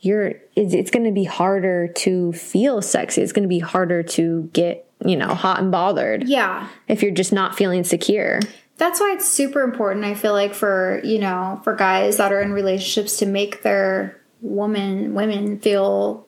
you're 0.00 0.34
it's, 0.56 0.74
it's 0.74 0.90
going 0.90 1.04
to 1.04 1.12
be 1.12 1.24
harder 1.24 1.88
to 1.88 2.32
feel 2.32 2.82
sexy. 2.82 3.20
It's 3.22 3.32
going 3.32 3.42
to 3.44 3.48
be 3.48 3.58
harder 3.60 4.02
to 4.02 4.50
get 4.52 4.88
you 5.04 5.16
know 5.16 5.28
hot 5.34 5.60
and 5.60 5.70
bothered 5.70 6.26
Yeah. 6.28 6.66
if 6.88 7.02
you're 7.02 7.12
just 7.12 7.32
not 7.32 7.54
feeling 7.56 7.84
secure. 7.84 8.40
That's 8.76 8.98
why 9.00 9.12
it's 9.12 9.28
super 9.28 9.62
important, 9.62 10.04
I 10.04 10.14
feel 10.14 10.32
like, 10.32 10.54
for, 10.54 11.00
you 11.02 11.18
know, 11.18 11.60
for 11.64 11.74
guys 11.74 12.16
that 12.18 12.32
are 12.32 12.40
in 12.40 12.52
relationships 12.52 13.16
to 13.18 13.26
make 13.26 13.62
their 13.62 14.17
woman 14.40 15.14
women 15.14 15.58
feel, 15.58 16.26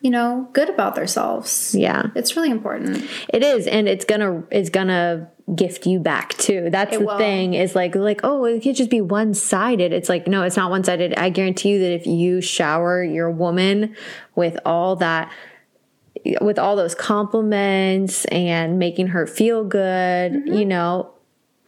you 0.00 0.10
know, 0.10 0.48
good 0.52 0.68
about 0.68 0.94
themselves. 0.94 1.74
Yeah. 1.76 2.04
It's 2.14 2.36
really 2.36 2.50
important. 2.50 3.04
It 3.28 3.42
is, 3.42 3.66
and 3.66 3.88
it's 3.88 4.04
gonna 4.04 4.44
it's 4.50 4.70
gonna 4.70 5.28
gift 5.54 5.86
you 5.86 5.98
back 5.98 6.34
too. 6.36 6.68
That's 6.70 6.94
It 6.94 6.98
the 7.00 7.06
will. 7.06 7.18
thing. 7.18 7.54
Is 7.54 7.74
like 7.74 7.94
like 7.94 8.20
oh, 8.22 8.44
it 8.44 8.62
could 8.62 8.76
just 8.76 8.90
be 8.90 9.00
one 9.00 9.34
sided. 9.34 9.92
It's 9.92 10.08
like 10.08 10.26
no, 10.26 10.42
it's 10.42 10.56
not 10.56 10.70
one 10.70 10.84
sided. 10.84 11.14
I 11.14 11.30
guarantee 11.30 11.70
you 11.70 11.78
that 11.80 11.92
if 11.94 12.06
you 12.06 12.40
shower 12.40 13.02
your 13.02 13.30
woman 13.30 13.96
with 14.34 14.58
all 14.64 14.96
that. 14.96 15.32
With 16.40 16.58
all 16.58 16.74
those 16.74 16.96
compliments 16.96 18.24
and 18.26 18.76
making 18.78 19.08
her 19.08 19.24
feel 19.26 19.62
good, 19.64 20.32
Mm-hmm. 20.32 20.52
you 20.52 20.64
know, 20.64 21.12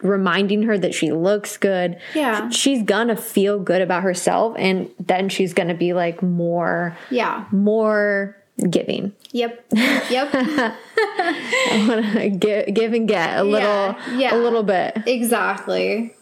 reminding 0.01 0.63
her 0.63 0.77
that 0.77 0.93
she 0.93 1.11
looks 1.11 1.57
good. 1.57 1.97
Yeah. 2.15 2.49
She's 2.49 2.83
gonna 2.83 3.15
feel 3.15 3.59
good 3.59 3.81
about 3.81 4.03
herself 4.03 4.55
and 4.57 4.89
then 4.99 5.29
she's 5.29 5.53
gonna 5.53 5.73
be 5.73 5.93
like 5.93 6.21
more 6.21 6.97
Yeah. 7.09 7.45
more 7.51 8.35
giving. 8.69 9.13
Yep. 9.31 9.65
Yep. 10.11 10.29
i 10.33 11.85
want 11.87 12.39
give, 12.39 12.73
give 12.73 12.93
and 12.93 13.07
get 13.07 13.37
a 13.37 13.43
little 13.43 13.95
yeah. 14.15 14.35
a 14.35 14.37
little 14.37 14.63
bit 14.63 15.03
exactly. 15.05 16.13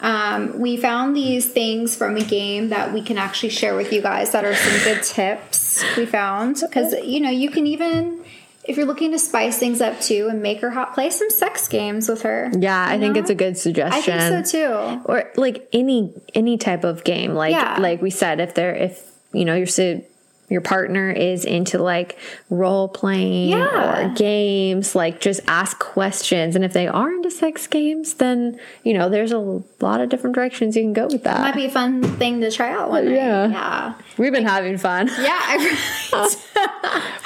Um, 0.00 0.60
we 0.60 0.76
found 0.76 1.16
these 1.16 1.50
things 1.50 1.96
from 1.96 2.16
a 2.16 2.24
game 2.24 2.68
that 2.68 2.92
we 2.92 3.02
can 3.02 3.18
actually 3.18 3.48
share 3.48 3.74
with 3.74 3.92
you 3.92 4.00
guys 4.00 4.30
that 4.30 4.44
are 4.44 4.54
some 4.54 4.78
good 4.84 5.02
tips 5.02 5.84
we 5.96 6.06
found. 6.06 6.60
Because, 6.60 6.92
you 7.04 7.20
know, 7.20 7.30
you 7.30 7.50
can 7.50 7.66
even, 7.66 8.24
if 8.68 8.76
you're 8.76 8.86
looking 8.86 9.12
to 9.12 9.18
spice 9.18 9.58
things 9.58 9.80
up 9.80 9.98
too 10.00 10.28
and 10.30 10.42
make 10.42 10.60
her 10.60 10.70
hot, 10.70 10.94
play 10.94 11.10
some 11.10 11.30
sex 11.30 11.66
games 11.68 12.08
with 12.08 12.22
her. 12.22 12.50
yeah 12.58 12.86
i 12.88 12.98
think 12.98 13.16
it's 13.16 13.30
a 13.30 13.34
good 13.34 13.56
suggestion. 13.58 14.18
I 14.18 14.28
think 14.30 14.46
so 14.46 14.58
too. 14.96 15.02
or 15.06 15.32
like 15.36 15.66
any 15.72 16.12
any 16.34 16.58
type 16.58 16.84
of 16.84 17.02
game 17.04 17.34
like 17.34 17.52
Yeah. 17.52 17.78
like 17.80 18.02
we 18.02 18.10
said 18.10 18.40
if 18.40 18.54
they're 18.54 18.74
if 18.74 19.02
you 19.32 19.44
know 19.44 19.54
your 19.54 19.66
si- 19.66 20.04
your 20.50 20.60
partner 20.60 21.10
is 21.10 21.44
into 21.44 21.78
like 21.78 22.18
role 22.50 22.88
playing 22.88 23.50
Yeah. 23.50 24.06
or 24.10 24.14
games 24.14 24.94
like 24.94 25.20
just 25.20 25.40
ask 25.46 25.78
questions 25.78 26.56
and 26.56 26.64
if 26.64 26.72
they 26.72 26.86
are 26.88 27.10
into 27.12 27.30
sex 27.30 27.66
games 27.66 28.14
then 28.14 28.58
you 28.82 28.94
know 28.94 29.08
there's 29.08 29.32
a 29.32 29.38
lot 29.80 30.00
of 30.00 30.08
different 30.08 30.34
directions 30.34 30.76
you 30.76 30.82
can 30.82 30.92
go 30.92 31.06
with 31.06 31.24
that 31.24 31.40
Might 31.40 31.54
be 31.54 31.66
a 31.66 31.70
fun 31.70 32.02
thing 32.16 32.40
to 32.40 32.50
try 32.50 32.72
out 32.72 32.90
one 32.90 33.04
night. 33.04 33.14
Yeah. 33.14 33.48
Yeah. 33.48 33.94
we've 34.16 34.32
been 34.32 34.46
having 34.46 34.78
fun 34.78 35.08
Yeah. 35.20 35.74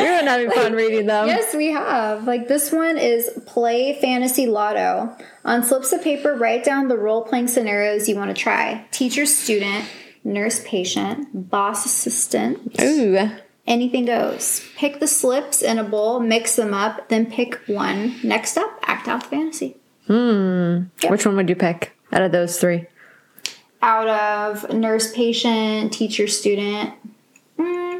We've 0.00 0.08
been 0.10 0.26
having 0.26 0.50
fun 0.50 0.72
reading 0.72 1.06
them 1.06 1.26
yes, 1.28 1.54
we 1.54 1.68
have. 1.68 2.26
Like 2.26 2.48
this 2.48 2.72
one 2.72 2.98
is 2.98 3.30
play 3.46 3.98
fantasy 4.00 4.46
lotto. 4.46 5.16
On 5.44 5.62
slips 5.62 5.92
of 5.92 6.02
paper, 6.02 6.34
write 6.34 6.64
down 6.64 6.88
the 6.88 6.96
role 6.96 7.22
playing 7.22 7.48
scenarios 7.48 8.08
you 8.08 8.16
want 8.16 8.34
to 8.34 8.40
try. 8.40 8.84
Teacher, 8.90 9.26
student, 9.26 9.84
nurse, 10.24 10.62
patient, 10.64 11.50
boss, 11.50 11.84
assistant, 11.86 12.80
ooh 12.80 13.30
Anything 13.66 14.06
goes. 14.06 14.66
Pick 14.76 14.98
the 14.98 15.06
slips 15.06 15.62
in 15.62 15.78
a 15.78 15.84
bowl, 15.84 16.18
mix 16.18 16.56
them 16.56 16.74
up, 16.74 17.08
then 17.08 17.26
pick 17.26 17.60
one. 17.66 18.16
Next 18.24 18.56
up, 18.56 18.78
act 18.82 19.06
out 19.06 19.22
the 19.22 19.28
fantasy. 19.28 19.76
Hmm. 20.08 20.84
Which 21.08 21.24
one 21.24 21.36
would 21.36 21.48
you 21.48 21.54
pick 21.54 21.92
out 22.12 22.22
of 22.22 22.32
those 22.32 22.58
three? 22.58 22.86
Out 23.80 24.08
of 24.08 24.72
nurse, 24.72 25.12
patient, 25.12 25.92
teacher, 25.92 26.26
student. 26.26 26.94
Mm, 27.56 27.91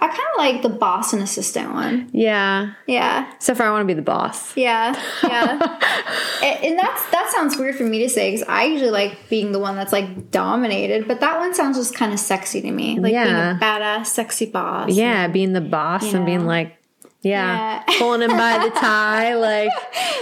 I 0.00 0.06
kind 0.06 0.20
of 0.20 0.38
like 0.38 0.62
the 0.62 0.68
boss 0.68 1.12
and 1.12 1.20
assistant 1.22 1.72
one. 1.74 2.08
Yeah. 2.12 2.74
Yeah. 2.86 3.32
So 3.40 3.54
far, 3.54 3.66
I 3.66 3.70
want 3.72 3.82
to 3.82 3.86
be 3.86 3.94
the 3.94 4.02
boss. 4.02 4.56
Yeah, 4.56 4.92
yeah, 5.24 5.58
and, 6.44 6.64
and 6.64 6.78
that's 6.78 7.10
that 7.10 7.30
sounds 7.34 7.56
weird 7.56 7.74
for 7.74 7.82
me 7.82 7.98
to 8.04 8.08
say 8.08 8.30
because 8.30 8.46
I 8.48 8.64
usually 8.64 8.90
like 8.90 9.28
being 9.28 9.50
the 9.52 9.58
one 9.58 9.74
that's 9.74 9.92
like 9.92 10.30
dominated, 10.30 11.08
but 11.08 11.18
that 11.20 11.38
one 11.40 11.52
sounds 11.52 11.76
just 11.76 11.94
kind 11.96 12.12
of 12.12 12.20
sexy 12.20 12.60
to 12.60 12.70
me, 12.70 12.98
like 13.00 13.12
Yeah. 13.12 13.24
being 13.24 13.36
a 13.36 13.58
badass, 13.60 14.06
sexy 14.06 14.46
boss. 14.46 14.90
Yeah, 14.92 15.26
being 15.26 15.52
the 15.52 15.60
boss 15.60 16.12
and 16.14 16.24
being 16.24 16.46
like, 16.46 16.76
yeah, 17.22 17.82
Yeah. 17.88 17.98
pulling 17.98 18.22
him 18.22 18.30
by 18.36 18.58
the 18.58 18.70
tie. 18.70 19.34
Like, 19.34 19.70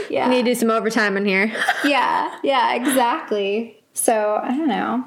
yeah, 0.09 0.29
need 0.29 0.45
to 0.47 0.51
do 0.51 0.55
some 0.55 0.71
overtime 0.71 1.17
in 1.19 1.27
here. 1.27 1.53
yeah, 1.85 2.35
yeah, 2.43 2.75
exactly. 2.75 3.83
So 3.93 4.41
I 4.43 4.49
don't 4.49 4.69
know. 4.69 5.05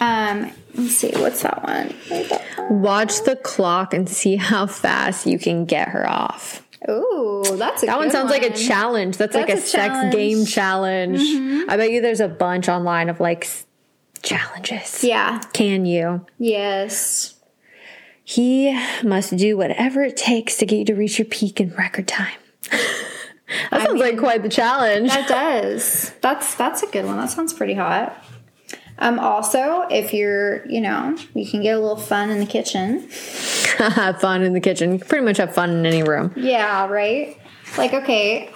Um, 0.00 0.52
let's 0.74 0.96
see, 0.96 1.10
what's 1.14 1.42
that 1.42 1.62
one? 1.62 1.90
One. 2.08 2.82
Watch 2.82 3.22
the 3.24 3.36
clock 3.36 3.94
and 3.94 4.08
see 4.08 4.36
how 4.36 4.66
fast 4.66 5.26
you 5.26 5.38
can 5.38 5.64
get 5.64 5.88
her 5.88 6.08
off. 6.08 6.64
Ooh, 6.88 7.42
that's 7.56 7.82
a 7.82 7.86
That 7.86 7.98
one 7.98 8.10
sounds 8.10 8.30
like 8.30 8.44
a 8.44 8.52
challenge. 8.52 9.16
That's, 9.16 9.34
like 9.34 9.48
a, 9.48 9.54
a 9.54 9.56
sex 9.56 9.72
challenge. 9.72 10.14
Mm-hmm. 10.14 10.16
game 10.16 10.46
challenge. 10.46 11.20
I 11.68 11.76
bet 11.76 11.90
you 11.90 12.00
there's 12.00 12.20
a 12.20 12.28
bunch 12.28 12.68
online 12.68 13.08
of 13.08 13.18
like 13.18 13.48
challenges. 14.22 15.02
Yeah. 15.02 15.40
Can 15.52 15.86
you? 15.86 16.24
Yes. 16.38 17.34
He 18.22 18.78
must 19.02 19.36
do 19.36 19.56
whatever 19.56 20.02
it 20.02 20.16
takes 20.16 20.58
to 20.58 20.66
get 20.66 20.76
you 20.76 20.84
to 20.84 20.94
reach 20.94 21.18
your 21.18 21.26
peak 21.26 21.60
in 21.60 21.74
record 21.74 22.06
time. 22.06 22.36
that 23.70 23.86
sounds 23.86 24.00
like 24.00 24.18
quite 24.18 24.42
the 24.42 24.48
challenge. 24.48 25.08
That 25.08 25.28
does. 25.28 26.12
That's 26.20 26.54
that's 26.54 26.82
a 26.82 26.86
good 26.86 27.06
one. 27.06 27.16
That 27.16 27.30
sounds 27.30 27.54
pretty 27.54 27.74
hot. 27.74 28.22
Um, 28.98 29.18
also, 29.18 29.82
if 29.90 30.12
you're, 30.12 30.66
you 30.68 30.80
know, 30.80 31.16
you 31.34 31.48
can 31.48 31.62
get 31.62 31.76
a 31.76 31.78
little 31.78 31.96
fun 31.96 32.30
in 32.30 32.40
the 32.40 32.46
kitchen. 32.46 33.08
have 33.78 34.20
fun 34.20 34.42
in 34.42 34.52
the 34.52 34.60
kitchen. 34.60 34.98
Pretty 34.98 35.24
much 35.24 35.36
have 35.36 35.54
fun 35.54 35.70
in 35.70 35.86
any 35.86 36.02
room. 36.02 36.32
Yeah, 36.36 36.88
right. 36.88 37.38
Like, 37.76 37.94
okay, 37.94 38.52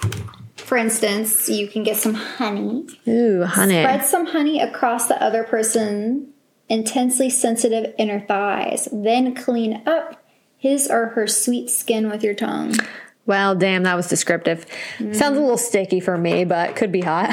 for 0.57 0.77
instance, 0.77 1.47
you 1.49 1.67
can 1.67 1.83
get 1.83 1.97
some 1.97 2.13
honey, 2.13 2.85
Ooh, 3.07 3.43
honey. 3.43 3.81
spread 3.81 4.05
some 4.05 4.25
honey 4.25 4.59
across 4.59 5.07
the 5.07 5.21
other 5.21 5.43
person's 5.43 6.27
intensely 6.69 7.29
sensitive 7.29 7.93
inner 7.97 8.19
thighs, 8.21 8.87
then 8.91 9.35
clean 9.35 9.83
up 9.85 10.23
his 10.57 10.89
or 10.89 11.07
her 11.07 11.27
sweet 11.27 11.69
skin 11.69 12.09
with 12.09 12.23
your 12.23 12.33
tongue. 12.33 12.73
Well, 13.25 13.55
damn, 13.55 13.83
that 13.83 13.95
was 13.95 14.07
descriptive. 14.07 14.65
Mm. 14.97 15.15
Sounds 15.15 15.37
a 15.37 15.41
little 15.41 15.57
sticky 15.57 15.99
for 15.99 16.17
me, 16.17 16.43
but 16.43 16.75
could 16.75 16.91
be 16.91 17.01
hot. 17.01 17.29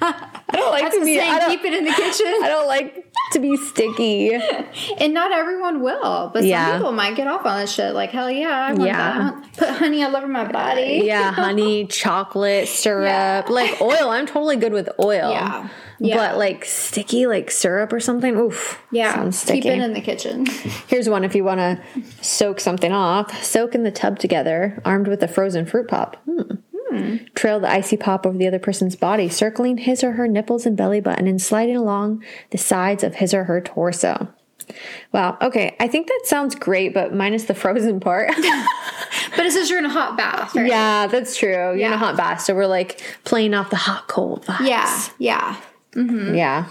I 0.52 0.56
don't 0.56 0.70
like 0.70 0.82
That's 0.82 0.98
to 0.98 1.04
be. 1.04 1.18
I 1.18 1.24
saying, 1.24 1.38
don't, 1.38 1.50
keep 1.50 1.64
it 1.64 1.74
in 1.74 1.84
the 1.84 1.92
kitchen. 1.92 2.26
I 2.42 2.48
don't 2.48 2.66
like 2.68 3.12
to 3.32 3.38
be 3.40 3.56
sticky. 3.56 4.32
And 4.98 5.14
not 5.14 5.32
everyone 5.32 5.82
will, 5.82 6.30
but 6.32 6.44
Yeah. 6.44 6.66
some 6.72 6.78
people 6.78 6.92
might 6.92 7.16
get 7.16 7.26
off 7.26 7.44
on 7.46 7.60
this 7.60 7.72
shit. 7.72 7.94
Like, 7.94 8.10
hell 8.10 8.30
yeah, 8.30 8.50
I 8.50 8.72
want 8.72 8.84
Yeah. 8.84 9.30
that. 9.40 9.52
Put 9.56 9.68
honey 9.70 10.02
all 10.04 10.14
over 10.16 10.28
my 10.28 10.50
body. 10.50 11.02
Yeah, 11.04 11.32
honey, 11.32 11.86
chocolate, 11.88 12.68
syrup, 12.68 13.06
Yeah. 13.06 13.44
like 13.48 13.80
oil. 13.80 14.10
I'm 14.10 14.26
totally 14.26 14.56
good 14.56 14.72
with 14.72 14.88
oil. 15.00 15.30
Yeah. 15.32 15.68
Yeah. 15.98 16.16
But 16.16 16.38
like 16.38 16.64
sticky, 16.64 17.26
like 17.26 17.50
syrup 17.50 17.92
or 17.92 18.00
something. 18.00 18.36
Oof. 18.36 18.82
Yeah, 18.90 19.14
Sounds 19.14 19.44
keep 19.44 19.64
it 19.64 19.78
in 19.78 19.92
the 19.92 20.00
kitchen. 20.00 20.46
Here's 20.88 21.08
one 21.08 21.22
if 21.24 21.34
you 21.34 21.44
want 21.44 21.60
to 21.60 21.80
soak 22.20 22.58
something 22.60 22.92
off. 22.92 23.42
Soak 23.44 23.74
in 23.74 23.84
the 23.84 23.92
tub 23.92 24.18
together, 24.18 24.80
armed 24.84 25.06
with 25.08 25.22
a 25.22 25.28
frozen 25.28 25.64
fruit 25.64 25.88
pop. 25.88 26.16
Hmm. 26.24 26.56
Trail 27.34 27.60
the 27.60 27.70
icy 27.70 27.96
pop 27.96 28.26
over 28.26 28.36
the 28.36 28.46
other 28.46 28.58
person's 28.58 28.96
body, 28.96 29.28
circling 29.28 29.78
his 29.78 30.02
or 30.04 30.12
her 30.12 30.28
nipples 30.28 30.66
and 30.66 30.76
belly 30.76 31.00
button 31.00 31.26
and 31.26 31.40
sliding 31.40 31.76
along 31.76 32.22
the 32.50 32.58
sides 32.58 33.02
of 33.02 33.16
his 33.16 33.32
or 33.34 33.44
her 33.44 33.60
torso. 33.60 34.28
Wow. 35.12 35.36
Okay. 35.42 35.76
I 35.80 35.88
think 35.88 36.06
that 36.06 36.22
sounds 36.24 36.54
great, 36.54 36.94
but 36.94 37.12
minus 37.12 37.44
the 37.44 37.54
frozen 37.62 38.00
part. 38.00 38.30
But 39.34 39.46
it 39.46 39.52
says 39.52 39.70
you're 39.70 39.78
in 39.78 39.86
a 39.86 39.90
hot 39.90 40.16
bath, 40.16 40.54
right? 40.54 40.66
yeah, 40.66 41.06
that's 41.06 41.36
true. 41.36 41.48
You're 41.74 41.86
in 41.86 41.92
a 41.92 41.96
hot 41.98 42.18
bath, 42.18 42.42
so 42.42 42.54
we're 42.54 42.66
like 42.66 43.00
playing 43.24 43.54
off 43.54 43.70
the 43.70 43.76
hot 43.76 44.06
cold 44.06 44.44
vibes. 44.44 44.66
Yeah, 44.66 45.06
yeah. 45.18 45.56
Mm-hmm. 45.92 46.34
Yeah. 46.34 46.68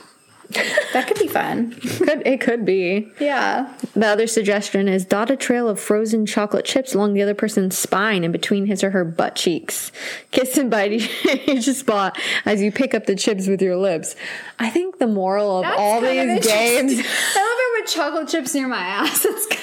That 0.93 1.07
could 1.07 1.19
be 1.19 1.27
fun. 1.27 1.71
Could 1.71 2.25
it 2.25 2.41
could 2.41 2.65
be. 2.65 3.11
Yeah. 3.19 3.73
The 3.93 4.07
other 4.07 4.27
suggestion 4.27 4.87
is 4.87 5.05
dot 5.05 5.29
a 5.31 5.35
trail 5.35 5.67
of 5.67 5.79
frozen 5.79 6.25
chocolate 6.25 6.65
chips 6.65 6.93
along 6.93 7.13
the 7.13 7.21
other 7.21 7.33
person's 7.33 7.77
spine 7.77 8.23
and 8.23 8.33
between 8.33 8.65
his 8.65 8.83
or 8.83 8.91
her 8.91 9.05
butt 9.05 9.35
cheeks. 9.35 9.91
Kiss 10.31 10.57
and 10.57 10.69
bite 10.69 10.91
each 10.91 11.65
spot 11.75 12.17
as 12.45 12.61
you 12.61 12.71
pick 12.71 12.93
up 12.93 13.05
the 13.05 13.15
chips 13.15 13.47
with 13.47 13.61
your 13.61 13.77
lips. 13.77 14.15
I 14.59 14.69
think 14.69 14.99
the 14.99 15.07
moral 15.07 15.59
of 15.59 15.63
That's 15.63 15.79
all 15.79 16.01
kind 16.01 16.29
of 16.29 16.43
these 16.43 16.47
games. 16.47 16.91
I 16.93 16.95
love 16.95 17.05
it 17.05 17.81
with 17.81 17.91
chocolate 17.91 18.27
chips 18.29 18.53
near 18.53 18.67
my 18.67 18.79
ass. 18.79 19.25
It's 19.25 19.47
kind 19.47 19.61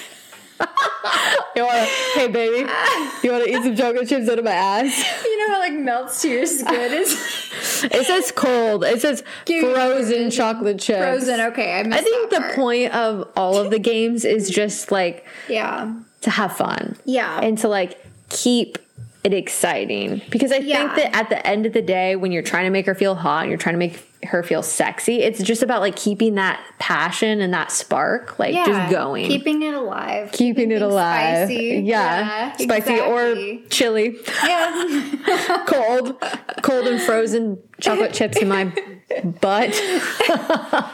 You 1.55 1.65
wanna, 1.65 1.85
hey 2.15 2.29
baby, 2.29 2.69
you 3.23 3.31
want 3.31 3.45
to 3.45 3.51
eat 3.51 3.63
some 3.63 3.77
chocolate 3.77 4.09
chips 4.09 4.29
out 4.29 4.39
of 4.39 4.45
my 4.45 4.53
ass? 4.53 5.25
you 5.25 5.39
know 5.39 5.55
how 5.55 5.61
like 5.61 5.73
melts 5.73 6.23
to 6.23 6.29
your 6.29 6.47
skin. 6.47 6.93
It's 6.93 7.48
It 7.85 8.07
says 8.07 8.33
cold. 8.33 8.85
It 8.85 9.01
says 9.01 9.23
frozen 9.47 10.31
chocolate 10.31 10.79
chips. 10.81 10.99
frozen. 10.99 11.41
Okay, 11.41 11.73
I 11.73 11.81
I 11.81 12.01
think 12.01 12.31
the 12.31 12.53
point 12.55 12.95
of 12.95 13.29
all 13.37 13.57
of 13.59 13.71
the 13.71 13.79
games 13.79 14.25
is 14.25 14.49
just 14.51 14.91
like 14.91 15.25
Yeah. 15.49 15.93
to 16.23 16.31
have 16.31 16.57
fun. 16.57 16.97
Yeah. 17.05 17.41
And 17.41 17.57
to 17.59 17.69
like 17.69 17.99
keep 18.31 18.79
it 19.33 19.37
exciting. 19.37 20.21
Because 20.31 20.53
I 20.53 20.57
Yeah. 20.59 20.95
think 20.95 20.97
that 21.13 21.17
at 21.17 21.29
the 21.31 21.47
end 21.47 21.67
of 21.67 21.73
the 21.73 21.83
day, 21.83 22.17
when 22.17 22.33
you're 22.33 22.43
trying 22.43 22.65
to 22.65 22.71
make 22.71 22.87
her 22.87 22.95
feel 22.95 23.15
hot 23.15 23.43
and 23.43 23.51
you're 23.51 23.59
trying 23.59 23.75
to 23.75 23.79
make 23.79 23.99
her 24.25 24.43
feel 24.43 24.63
sexy, 24.63 25.23
it's 25.23 25.41
just 25.43 25.63
about 25.63 25.81
like 25.81 25.95
keeping 25.95 26.35
that 26.35 26.61
passion 26.79 27.41
and 27.41 27.53
that 27.55 27.71
spark, 27.71 28.39
like 28.39 28.55
Yeah. 28.55 28.67
just 28.67 28.91
going. 28.93 29.27
Keeping 29.27 29.63
it 29.63 29.75
alive. 29.75 30.33
Keeping 30.33 30.71
it 30.73 30.83
alive. 30.83 31.47
Spicy. 31.49 31.83
Yeah. 31.85 32.53
Spicy 32.55 32.95
exactly. 32.95 33.01
or 33.01 33.69
chilly, 33.71 34.17
Yeah. 34.45 35.63
Cold. 35.67 36.21
Cold 36.63 36.87
and 36.89 37.01
frozen 37.01 37.59
chocolate 37.81 38.13
chips 38.13 38.39
in 38.39 38.49
my 38.49 38.73
butt. 39.41 39.71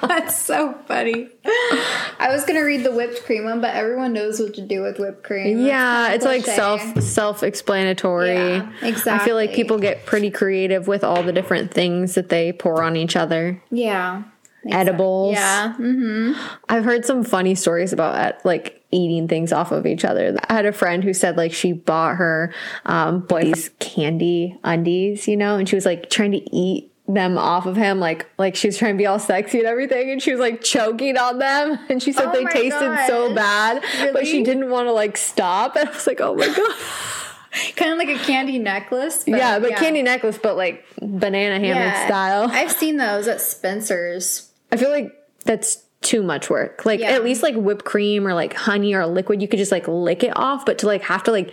That's 0.02 0.38
so 0.38 0.74
funny. 0.86 1.28
I 1.44 2.28
was 2.30 2.44
gonna 2.44 2.64
read 2.64 2.84
the 2.84 2.92
whipped 2.92 3.24
cream 3.24 3.44
one, 3.44 3.60
but 3.60 3.74
everyone 3.74 4.12
knows 4.12 4.40
what 4.40 4.54
to 4.54 4.62
do 4.62 4.82
with 4.82 4.98
whipped 4.98 5.24
cream. 5.24 5.64
Yeah, 5.64 6.12
it's 6.12 6.24
like 6.24 6.44
self 6.44 7.00
self 7.02 7.42
explanatory. 7.42 8.34
Yeah, 8.34 8.72
I 8.82 9.18
feel 9.20 9.34
like 9.34 9.52
people 9.52 9.78
get 9.78 10.06
pretty 10.06 10.30
creative 10.30 10.86
with 10.86 11.04
all 11.04 11.22
the 11.22 11.32
different 11.32 11.72
things 11.72 12.14
that 12.14 12.28
they 12.28 12.52
pour 12.52 12.82
on 12.82 12.96
each 12.96 13.16
other. 13.16 13.62
Yeah. 13.70 14.24
Edibles. 14.70 15.34
Yeah. 15.34 15.74
Mm-hmm. 15.78 16.40
I've 16.70 16.84
heard 16.84 17.04
some 17.04 17.22
funny 17.22 17.54
stories 17.54 17.92
about 17.92 18.14
uh, 18.14 18.38
like 18.44 18.82
eating 18.90 19.28
things 19.28 19.52
off 19.52 19.72
of 19.72 19.86
each 19.86 20.04
other. 20.06 20.38
I 20.48 20.54
had 20.54 20.64
a 20.66 20.72
friend 20.72 21.04
who 21.04 21.12
said 21.12 21.36
like 21.36 21.52
she 21.52 21.72
bought 21.72 22.16
her 22.16 22.54
um 22.86 23.20
boys 23.20 23.70
candy 23.78 24.58
undies, 24.64 25.28
you 25.28 25.36
know, 25.36 25.56
and 25.56 25.68
she 25.68 25.74
was 25.74 25.84
like 25.84 26.08
trying 26.08 26.32
to 26.32 26.56
eat 26.56 26.90
them 27.06 27.36
off 27.36 27.66
of 27.66 27.76
him 27.76 28.00
like 28.00 28.26
like 28.38 28.56
she 28.56 28.66
was 28.66 28.78
trying 28.78 28.94
to 28.94 28.98
be 28.98 29.04
all 29.04 29.18
sexy 29.18 29.58
and 29.58 29.66
everything 29.66 30.10
and 30.10 30.22
she 30.22 30.30
was 30.30 30.40
like 30.40 30.62
choking 30.62 31.18
on 31.18 31.38
them 31.38 31.78
and 31.90 32.02
she 32.02 32.12
said 32.12 32.28
Oh 32.28 32.32
they 32.32 32.44
tasted 32.46 33.04
so 33.06 33.34
bad 33.34 33.82
but 34.14 34.26
she 34.26 34.42
didn't 34.42 34.70
want 34.70 34.88
to 34.88 34.92
like 34.92 35.18
stop 35.18 35.76
and 35.76 35.86
I 35.88 35.92
was 35.92 36.06
like 36.06 36.20
oh 36.22 36.34
my 36.34 36.46
god 36.56 36.76
Kind 37.76 37.92
of 37.92 37.98
like 37.98 38.08
a 38.08 38.18
candy 38.24 38.58
necklace. 38.58 39.24
yeah 39.26 39.58
but 39.58 39.76
candy 39.76 40.02
necklace 40.02 40.38
but 40.42 40.56
like 40.56 40.84
banana 41.02 41.60
hammock 41.60 41.92
Yeah. 41.92 42.06
style 42.06 42.48
I've 42.50 42.72
seen 42.72 42.96
those 42.96 43.28
at 43.28 43.40
Spencer's. 43.40 44.50
I 44.72 44.76
feel 44.76 44.90
like 44.90 45.12
that's 45.44 45.82
too 46.00 46.22
much 46.22 46.48
work. 46.50 46.84
Like 46.86 47.00
Yeah. 47.00 47.10
at 47.10 47.22
least 47.22 47.42
like 47.42 47.54
whipped 47.54 47.84
cream 47.84 48.26
or 48.26 48.34
like 48.34 48.54
honey 48.54 48.94
or 48.94 49.06
liquid, 49.06 49.40
you 49.40 49.48
could 49.48 49.58
just 49.58 49.72
like 49.72 49.86
lick 49.88 50.24
it 50.24 50.32
off, 50.36 50.66
but 50.66 50.78
to 50.78 50.86
like 50.86 51.02
have 51.02 51.22
to 51.24 51.30
like 51.30 51.52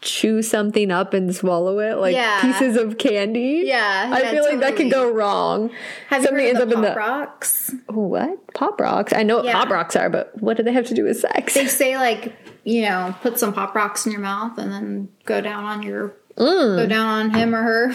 chew 0.00 0.42
something 0.42 0.90
up 0.90 1.14
and 1.14 1.34
swallow 1.34 1.78
it 1.80 1.96
like 1.98 2.14
Yeah. 2.14 2.40
pieces 2.42 2.76
of 2.76 2.98
candy. 2.98 3.62
Yeah, 3.64 4.10
I 4.12 4.22
yeah, 4.22 4.30
feel 4.30 4.44
like 4.44 4.60
that 4.60 4.76
could 4.76 4.90
go 4.90 5.10
wrong. 5.10 5.70
Have 6.08 6.22
you 6.22 6.30
heard 6.30 6.56
of 6.56 6.68
the 6.68 6.74
Pop 6.76 6.84
the 6.84 6.94
Rocks? 6.94 7.74
what 7.88 8.52
pop 8.54 8.80
rocks. 8.80 9.12
I 9.12 9.22
know 9.22 9.36
what 9.38 9.46
pop 9.52 9.68
rocks 9.70 9.96
are, 9.96 10.08
but 10.10 10.32
what 10.40 10.56
do 10.56 10.62
they 10.62 10.72
have 10.72 10.86
to 10.86 10.94
do 10.94 11.04
with 11.04 11.18
sex? 11.18 11.54
They 11.54 11.66
say 11.66 11.96
like 11.96 12.34
you 12.64 12.82
know 12.82 13.14
put 13.22 13.38
some 13.38 13.52
Pop 13.52 13.74
Rocks 13.74 14.06
in 14.06 14.12
your 14.12 14.20
mouth 14.20 14.58
and 14.58 14.70
then 14.72 15.08
go 15.24 15.40
down 15.40 15.64
on 15.64 15.82
your 15.82 16.14
Mm. 16.36 16.76
go 16.76 16.86
down 16.86 17.06
on 17.08 17.30
him 17.30 17.54
or 17.54 17.62
her. 17.62 17.92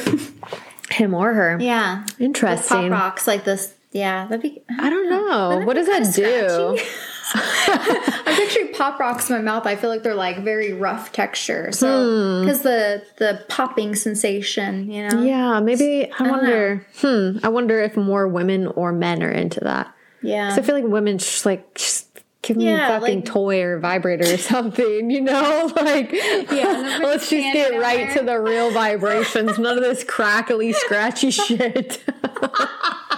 Him 0.89 1.13
or 1.13 1.31
her. 1.33 1.57
yeah, 1.61 2.03
Interesting. 2.19 2.89
Pop 2.89 2.91
Rocks 2.91 3.27
like 3.27 3.43
this. 3.45 3.73
Yeah, 3.91 4.25
that'd 4.27 4.41
be. 4.41 4.61
I 4.79 4.89
don't 4.89 5.09
know. 5.09 5.61
What 5.65 5.75
does 5.75 5.85
that 5.87 6.13
do? 6.15 6.77
I'm 7.33 8.35
picturing 8.35 8.73
pop 8.73 8.99
rocks 8.99 9.29
in 9.29 9.35
my 9.35 9.41
mouth. 9.41 9.65
I 9.65 9.75
feel 9.75 9.89
like 9.89 10.03
they're 10.03 10.15
like 10.15 10.43
very 10.43 10.73
rough 10.73 11.11
texture. 11.11 11.71
So 11.71 12.41
because 12.41 12.61
the 12.63 13.03
the 13.17 13.43
popping 13.49 13.95
sensation, 13.95 14.89
you 14.91 15.07
know. 15.07 15.17
Hmm. 15.17 15.23
Yeah, 15.25 15.59
maybe 15.59 16.11
I, 16.11 16.17
don't 16.19 16.29
wonder. 16.29 16.85
Hmm. 16.97 17.37
I 17.43 17.49
wonder 17.49 17.79
if 17.81 17.95
more 17.97 18.27
women 18.27 18.67
or 18.67 18.91
men 18.91 19.23
are 19.23 19.31
into 19.31 19.59
that. 19.61 19.93
Yeah. 20.21 20.53
So 20.53 20.61
I 20.61 20.63
feel 20.65 20.75
like 20.75 20.83
women 20.85 21.17
just 21.17 21.45
like 21.45 21.73
just 21.75 22.07
give 22.41 22.57
me 22.57 22.65
Yeah, 22.65 22.97
a 22.97 22.99
fucking 22.99 23.19
like- 23.19 23.25
toy 23.25 23.61
or 23.61 23.79
vibrator 23.79 24.33
or 24.33 24.37
something, 24.37 25.09
you 25.11 25.21
know? 25.21 25.71
Like, 25.75 26.11
Yeah, 26.11 26.99
let's 27.03 27.29
just 27.29 27.53
get 27.53 27.79
right 27.79 28.07
there. 28.07 28.17
to 28.17 28.23
the 28.25 28.39
real 28.39 28.71
vibrations. 28.71 29.57
None 29.59 29.77
of 29.77 29.83
this 29.83 30.03
crackly, 30.03 30.73
scratchy 30.73 31.29
shit. 31.31 32.03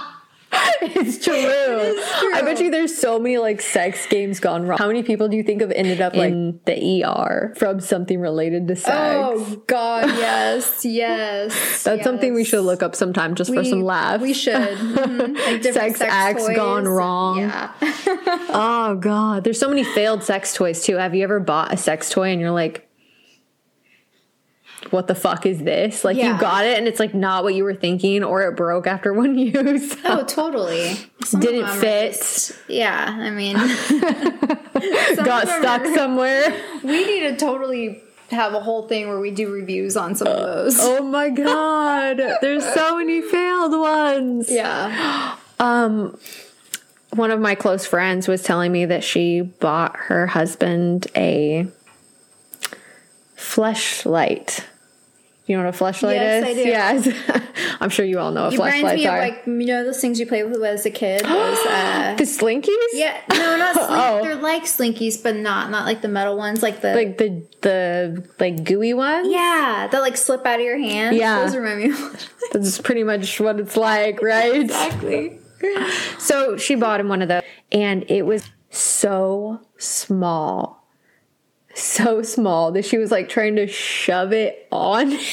it's 0.82 1.24
true. 1.24 1.34
I 2.34 2.41
bet 2.43 2.60
you 2.60 2.72
there's 2.72 2.96
so 2.98 3.20
many 3.20 3.38
like 3.38 3.62
sex 3.62 4.05
games 4.08 4.39
gone 4.39 4.65
wrong. 4.65 4.77
How 4.77 4.88
many 4.88 5.03
people 5.03 5.27
do 5.27 5.38
you 5.38 5.43
think 5.43 5.62
have 5.62 5.72
ended 5.72 6.01
up 6.01 6.15
like 6.15 6.32
in 6.32 6.60
the 6.65 7.03
ER 7.03 7.53
from 7.58 7.79
something 7.79 8.20
related 8.20 8.67
to 8.67 8.75
sex? 8.75 8.89
Oh 8.96 9.63
God, 9.67 10.08
yes, 10.17 10.84
yes. 10.86 11.84
That's 11.84 12.03
something 12.03 12.34
we 12.34 12.43
should 12.43 12.63
look 12.63 12.84
up 12.84 12.96
sometime 12.96 13.36
just 13.36 13.53
for 13.53 13.63
some 13.63 13.82
laughs. 13.82 14.22
We 14.22 14.34
should. 14.34 14.53
Mhm. 14.93 15.36
Like 15.36 15.62
different 15.62 15.98
Sex 15.98 16.01
acts 16.12 16.48
gone 16.50 16.88
wrong. 16.88 17.39
Yeah. 17.39 17.72
Oh 18.50 18.98
god, 19.00 19.43
there's 19.43 19.60
so 19.60 19.67
many 19.70 19.84
failed 19.84 20.24
sex 20.24 20.53
toys 20.53 20.84
too. 20.84 20.96
Have 20.98 21.15
you 21.15 21.24
ever 21.24 21.39
bought 21.39 21.74
a 21.74 21.77
sex 21.77 22.10
toy 22.10 22.29
and 22.32 22.39
you're 22.39 22.51
like, 22.51 22.88
"What 24.91 25.07
the 25.07 25.15
fuck 25.15 25.45
is 25.45 25.59
this?" 25.63 26.03
Like 26.03 26.17
Yeah. 26.17 26.33
you 26.35 26.39
got 26.39 26.65
it 26.65 26.77
and 26.77 26.87
it's 26.87 26.99
like 26.99 27.13
not 27.13 27.43
what 27.43 27.53
you 27.55 27.63
were 27.63 27.73
thinking, 27.75 28.23
or 28.23 28.41
it 28.47 28.55
broke 28.55 28.87
after 28.87 29.13
one 29.13 29.37
use. 29.37 29.95
oh, 30.05 30.23
totally. 30.23 30.95
Some 31.23 31.39
Didn't 31.39 31.67
fit. 31.79 32.13
just- 32.13 32.53
yeah, 32.67 33.07
I 33.19 33.29
mean, 33.29 33.55
got 35.23 35.47
stuck 35.47 35.81
are- 35.81 35.95
somewhere. 35.95 36.53
we 36.83 37.05
need 37.05 37.21
to 37.21 37.35
totally 37.37 38.01
have 38.31 38.53
a 38.53 38.59
whole 38.59 38.87
thing 38.87 39.07
where 39.07 39.19
we 39.19 39.29
do 39.31 39.51
reviews 39.51 39.95
on 39.95 40.15
some 40.15 40.27
of 40.27 40.37
those. 40.37 40.77
Oh 40.79 41.03
my 41.03 41.29
god, 41.45 42.17
there's 42.41 42.65
so 42.73 42.97
many 42.97 43.21
failed 43.21 43.71
ones. 43.79 44.49
Yeah. 44.49 45.35
Um, 45.59 46.17
one 47.11 47.29
of 47.29 47.39
my 47.39 47.53
close 47.53 47.85
friends 47.85 48.27
was 48.27 48.41
telling 48.41 48.71
me 48.71 48.85
that 48.85 49.03
she 49.03 49.41
bought 49.41 49.95
her 49.95 50.25
husband 50.27 51.05
a 51.15 51.67
fleshlight. 53.37 54.63
You 55.45 55.57
know 55.57 55.65
what 55.65 55.75
a 55.75 55.77
fleshlight 55.77 56.13
Yes, 56.15 56.43
is? 56.47 56.50
I 56.50 56.53
do. 56.63 56.69
Yes. 56.69 57.43
I'm 57.81 57.89
sure 57.89 58.05
you 58.05 58.17
all 58.19 58.31
know 58.31 58.43
what 58.43 58.53
reminds 58.53 58.93
me 58.93 59.05
of 59.05 59.13
are. 59.13 59.19
like 59.19 59.43
you 59.45 59.65
know 59.65 59.83
those 59.83 60.00
things 60.00 60.17
you 60.17 60.25
play 60.25 60.41
with 60.43 60.62
as 60.63 60.85
a 60.85 60.89
kid. 60.89 61.25
Those, 61.25 61.29
uh, 61.67 62.15
the 62.17 62.23
slinkies? 62.23 62.69
yeah, 62.93 63.19
no, 63.29 63.57
not 63.57 63.73
slink. 63.75 63.89
Oh. 63.91 64.19
They're 64.23 64.35
like 64.35 64.63
slinkies, 64.63 65.21
but 65.21 65.35
not 65.35 65.69
not 65.69 65.85
like 65.85 66.01
the 66.01 66.07
metal 66.07 66.38
ones, 66.38 66.63
like 66.63 66.79
the 66.79 66.93
Like 66.95 67.17
the 67.17 67.45
the 67.62 68.25
like 68.39 68.63
gooey 68.63 68.93
ones? 68.93 69.27
yeah 69.29 69.88
that 69.91 70.00
like 70.01 70.15
slip 70.15 70.45
out 70.45 70.59
of 70.59 70.65
your 70.65 70.77
hand. 70.77 71.17
Yeah. 71.17 71.43
those 71.43 71.55
remind 71.57 71.79
me. 71.79 71.89
of 71.89 72.29
That's 72.53 72.79
pretty 72.79 73.03
much 73.03 73.39
what 73.41 73.59
it's 73.59 73.75
like, 73.75 74.21
right? 74.21 74.55
Exactly. 74.62 75.39
So 76.19 76.55
she 76.57 76.75
bought 76.75 77.00
him 77.00 77.07
one 77.09 77.21
of 77.21 77.27
those, 77.29 77.43
and 77.71 78.03
it 78.09 78.25
was 78.25 78.50
so 78.69 79.62
small, 79.77 80.82
so 81.73 82.21
small 82.21 82.71
that 82.73 82.85
she 82.85 82.97
was 82.97 83.11
like 83.11 83.29
trying 83.29 83.55
to 83.57 83.67
shove 83.67 84.31
it 84.33 84.67
on. 84.71 85.17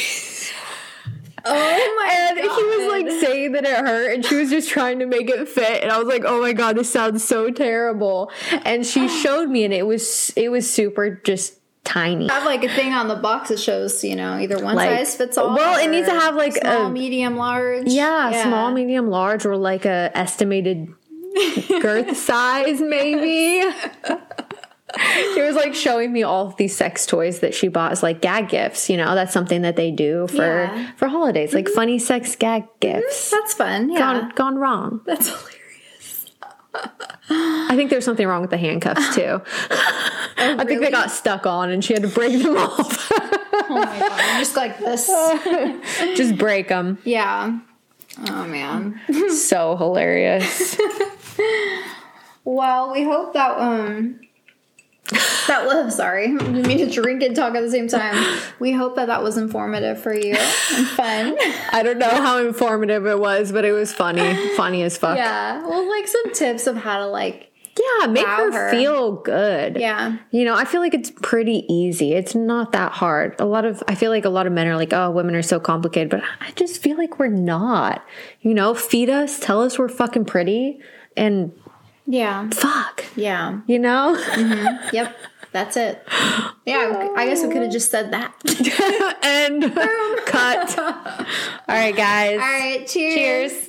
Oh 1.43 1.97
my 1.97 2.27
And 2.29 2.39
he 2.39 2.47
was 2.47 2.89
like 2.93 3.21
saying 3.23 3.53
that 3.53 3.65
it 3.65 3.75
hurt, 3.75 4.13
and 4.13 4.23
she 4.23 4.35
was 4.37 4.51
just 4.51 4.69
trying 4.69 4.99
to 4.99 5.07
make 5.07 5.31
it 5.31 5.49
fit. 5.49 5.83
And 5.83 5.91
I 5.91 5.97
was 5.99 6.07
like, 6.07 6.23
"Oh 6.27 6.39
my 6.43 6.53
god, 6.53 6.77
this 6.77 6.93
sounds 6.93 7.25
so 7.25 7.51
terrible." 7.51 8.31
And 8.67 8.85
she 8.87 9.09
showed 9.23 9.49
me, 9.49 9.65
and 9.65 9.73
it 9.73 9.87
was 9.87 10.35
it 10.37 10.51
was 10.51 10.71
super 10.71 11.19
just 11.25 11.55
tiny. 11.83 12.29
have 12.29 12.45
like 12.45 12.63
a 12.63 12.69
thing 12.69 12.93
on 12.93 13.09
the 13.09 13.17
box 13.17 13.49
that 13.49 13.59
shows 13.59 14.05
you 14.05 14.17
know 14.17 14.37
either 14.37 14.63
one 14.63 14.77
Like- 14.77 14.91
size 14.99 15.17
fits 15.17 15.39
all. 15.39 15.55
well, 15.57 15.83
it 15.83 15.89
needs 15.91 16.09
to 16.09 16.13
have, 16.13 16.35
like, 16.37 16.57
small, 16.57 16.89
a- 16.89 16.91
medium, 16.91 17.37
large. 17.39 17.87
Yeah, 17.87 18.43
small, 18.43 18.71
medium, 18.73 19.09
large, 19.09 19.47
or 19.47 19.57
like 19.57 19.87
a 19.87 20.11
estimated 20.15 20.89
girth 21.81 22.19
size, 22.19 22.83
maybe. 22.83 23.67
She 25.35 25.41
was 25.43 25.55
like 25.57 25.75
showing 25.75 26.13
me 26.13 26.23
all 26.23 26.49
of 26.49 26.57
these 26.57 26.77
sex 26.77 27.07
toys 27.07 27.41
that 27.41 27.55
she 27.55 27.69
bought 27.69 27.93
as 27.93 28.03
like 28.03 28.21
gag 28.21 28.49
gifts. 28.49 28.89
You 28.91 28.97
know, 28.97 29.15
that's 29.15 29.33
something 29.33 29.63
that 29.63 29.77
they 29.77 29.91
do 29.91 30.27
for 30.27 30.37
Yeah. 30.65 30.91
for 30.97 31.09
holidays, 31.09 31.55
like 31.55 31.69
funny 31.69 31.99
sex 31.99 32.35
gag 32.37 32.65
gifts. 32.81 33.31
That's 33.31 33.55
fun. 33.55 33.91
Yeah, 33.91 33.99
Gone 33.99 34.33
gone 34.35 34.57
wrong. 34.59 35.01
that's 35.07 35.29
hilarious. 35.29 36.27
I 37.31 37.73
think 37.77 37.91
there's 37.91 38.05
something 38.05 38.27
wrong 38.27 38.41
with 38.41 38.51
the 38.51 38.57
handcuffs 38.57 39.15
too. 39.15 39.41
I 40.37 40.65
think 40.65 40.81
they 40.81 40.91
got 40.91 41.11
stuck 41.11 41.47
on, 41.47 41.71
and 41.71 41.85
she 41.85 41.93
had 41.95 42.03
to 42.03 42.09
break 42.09 42.43
them 42.43 42.57
off. 42.57 43.11
Oh 43.73 43.75
my 43.75 43.85
god, 43.85 44.11
I'm 44.13 44.41
just 44.41 44.57
like 44.57 44.79
this. 44.81 45.07
Just 46.17 46.37
break 46.37 46.69
them. 46.69 46.99
Yeah. 47.05 47.61
Oh 48.29 48.45
man. 48.47 49.01
So 49.31 49.77
hilarious. 49.77 50.77
Well, 52.45 52.91
we 52.93 53.05
hope 53.05 53.33
that 53.35 53.59
um 53.59 54.19
that 55.47 55.65
was 55.67 55.97
sorry. 55.97 56.27
I 56.27 56.37
didn't 56.37 56.67
mean 56.67 56.79
to 56.79 56.91
drink 56.91 57.23
and 57.23 57.35
talk 57.35 57.55
at 57.55 57.61
the 57.63 57.71
same 57.71 57.89
time. 57.89 58.41
We 58.59 58.73
hope 58.73 58.97
that 58.97 59.07
that 59.07 59.23
was 59.23 59.37
informative 59.37 60.01
for 60.03 60.15
you 60.15 60.35
and 60.37 60.87
fun. 60.89 61.37
I 61.73 61.83
don't 61.83 61.99
know 61.99 62.09
how 62.09 62.39
informative 62.47 63.07
it 63.07 63.19
was, 63.19 63.53
but 63.53 63.65
it 63.65 63.73
was 63.73 63.93
funny, 63.93 64.35
funny 64.57 64.83
as 64.83 64.97
fuck. 64.97 65.17
Yeah. 65.17 65.67
Well, 65.67 65.89
like 65.89 66.07
some 66.09 66.33
tips 66.33 66.67
of 66.67 66.77
how 66.77 66.99
to 66.99 67.07
like 67.07 67.51
Yeah, 68.01 68.07
make 68.09 68.27
her, 68.27 68.53
her. 68.53 68.71
feel 68.71 69.13
good. 69.13 69.77
yeah. 69.79 70.19
You 70.31 70.45
know, 70.45 70.55
I 70.55 70.65
feel 70.65 70.81
like 70.81 70.95
it's 70.95 71.11
pretty 71.11 71.65
easy. 71.73 72.13
It's 72.15 72.35
not 72.35 72.73
that 72.73 72.93
hard. 72.93 73.35
A 73.41 73.45
lot 73.47 73.65
of 73.65 73.83
I 73.89 73.95
feel 73.95 74.11
like 74.11 74.25
a 74.25 74.31
lot 74.31 74.47
of 74.47 74.53
men 74.53 74.67
are 74.67 74.77
like, 74.77 74.93
"Oh, 74.93 75.11
women 75.11 75.35
are 75.35 75.43
so 75.43 75.59
complicated," 75.59 76.11
but 76.11 76.23
I 76.41 76.51
just 76.53 76.83
feel 76.83 76.97
like 76.97 77.19
we're 77.19 77.29
not. 77.29 78.05
You 78.43 78.55
know, 78.55 78.75
feed 78.75 79.11
us, 79.11 79.39
tell 79.41 79.63
us 79.63 79.79
we're 79.79 79.89
fucking 79.89 80.27
pretty, 80.27 80.81
and 81.17 81.53
Yeah. 82.11 82.51
fuck. 82.51 83.05
Yeah. 83.17 83.61
You 83.67 83.79
know? 83.79 84.17
Mm-hmm. 84.19 84.95
Yep. 84.95 85.17
That's 85.53 85.77
it. 85.77 86.07
Yeah, 86.65 87.13
I 87.17 87.27
guess 87.27 87.43
we 87.43 87.53
could 87.53 87.63
have 87.63 87.73
just 87.73 87.91
said 87.91 88.13
that. 88.13 88.33
and 89.23 89.63
cut. 90.27 90.79
All 91.69 91.75
right, 91.75 91.97
guys. 91.97 92.33
All 92.33 92.39
right, 92.39 92.87
cheers. 92.87 93.15
Cheers. 93.15 93.53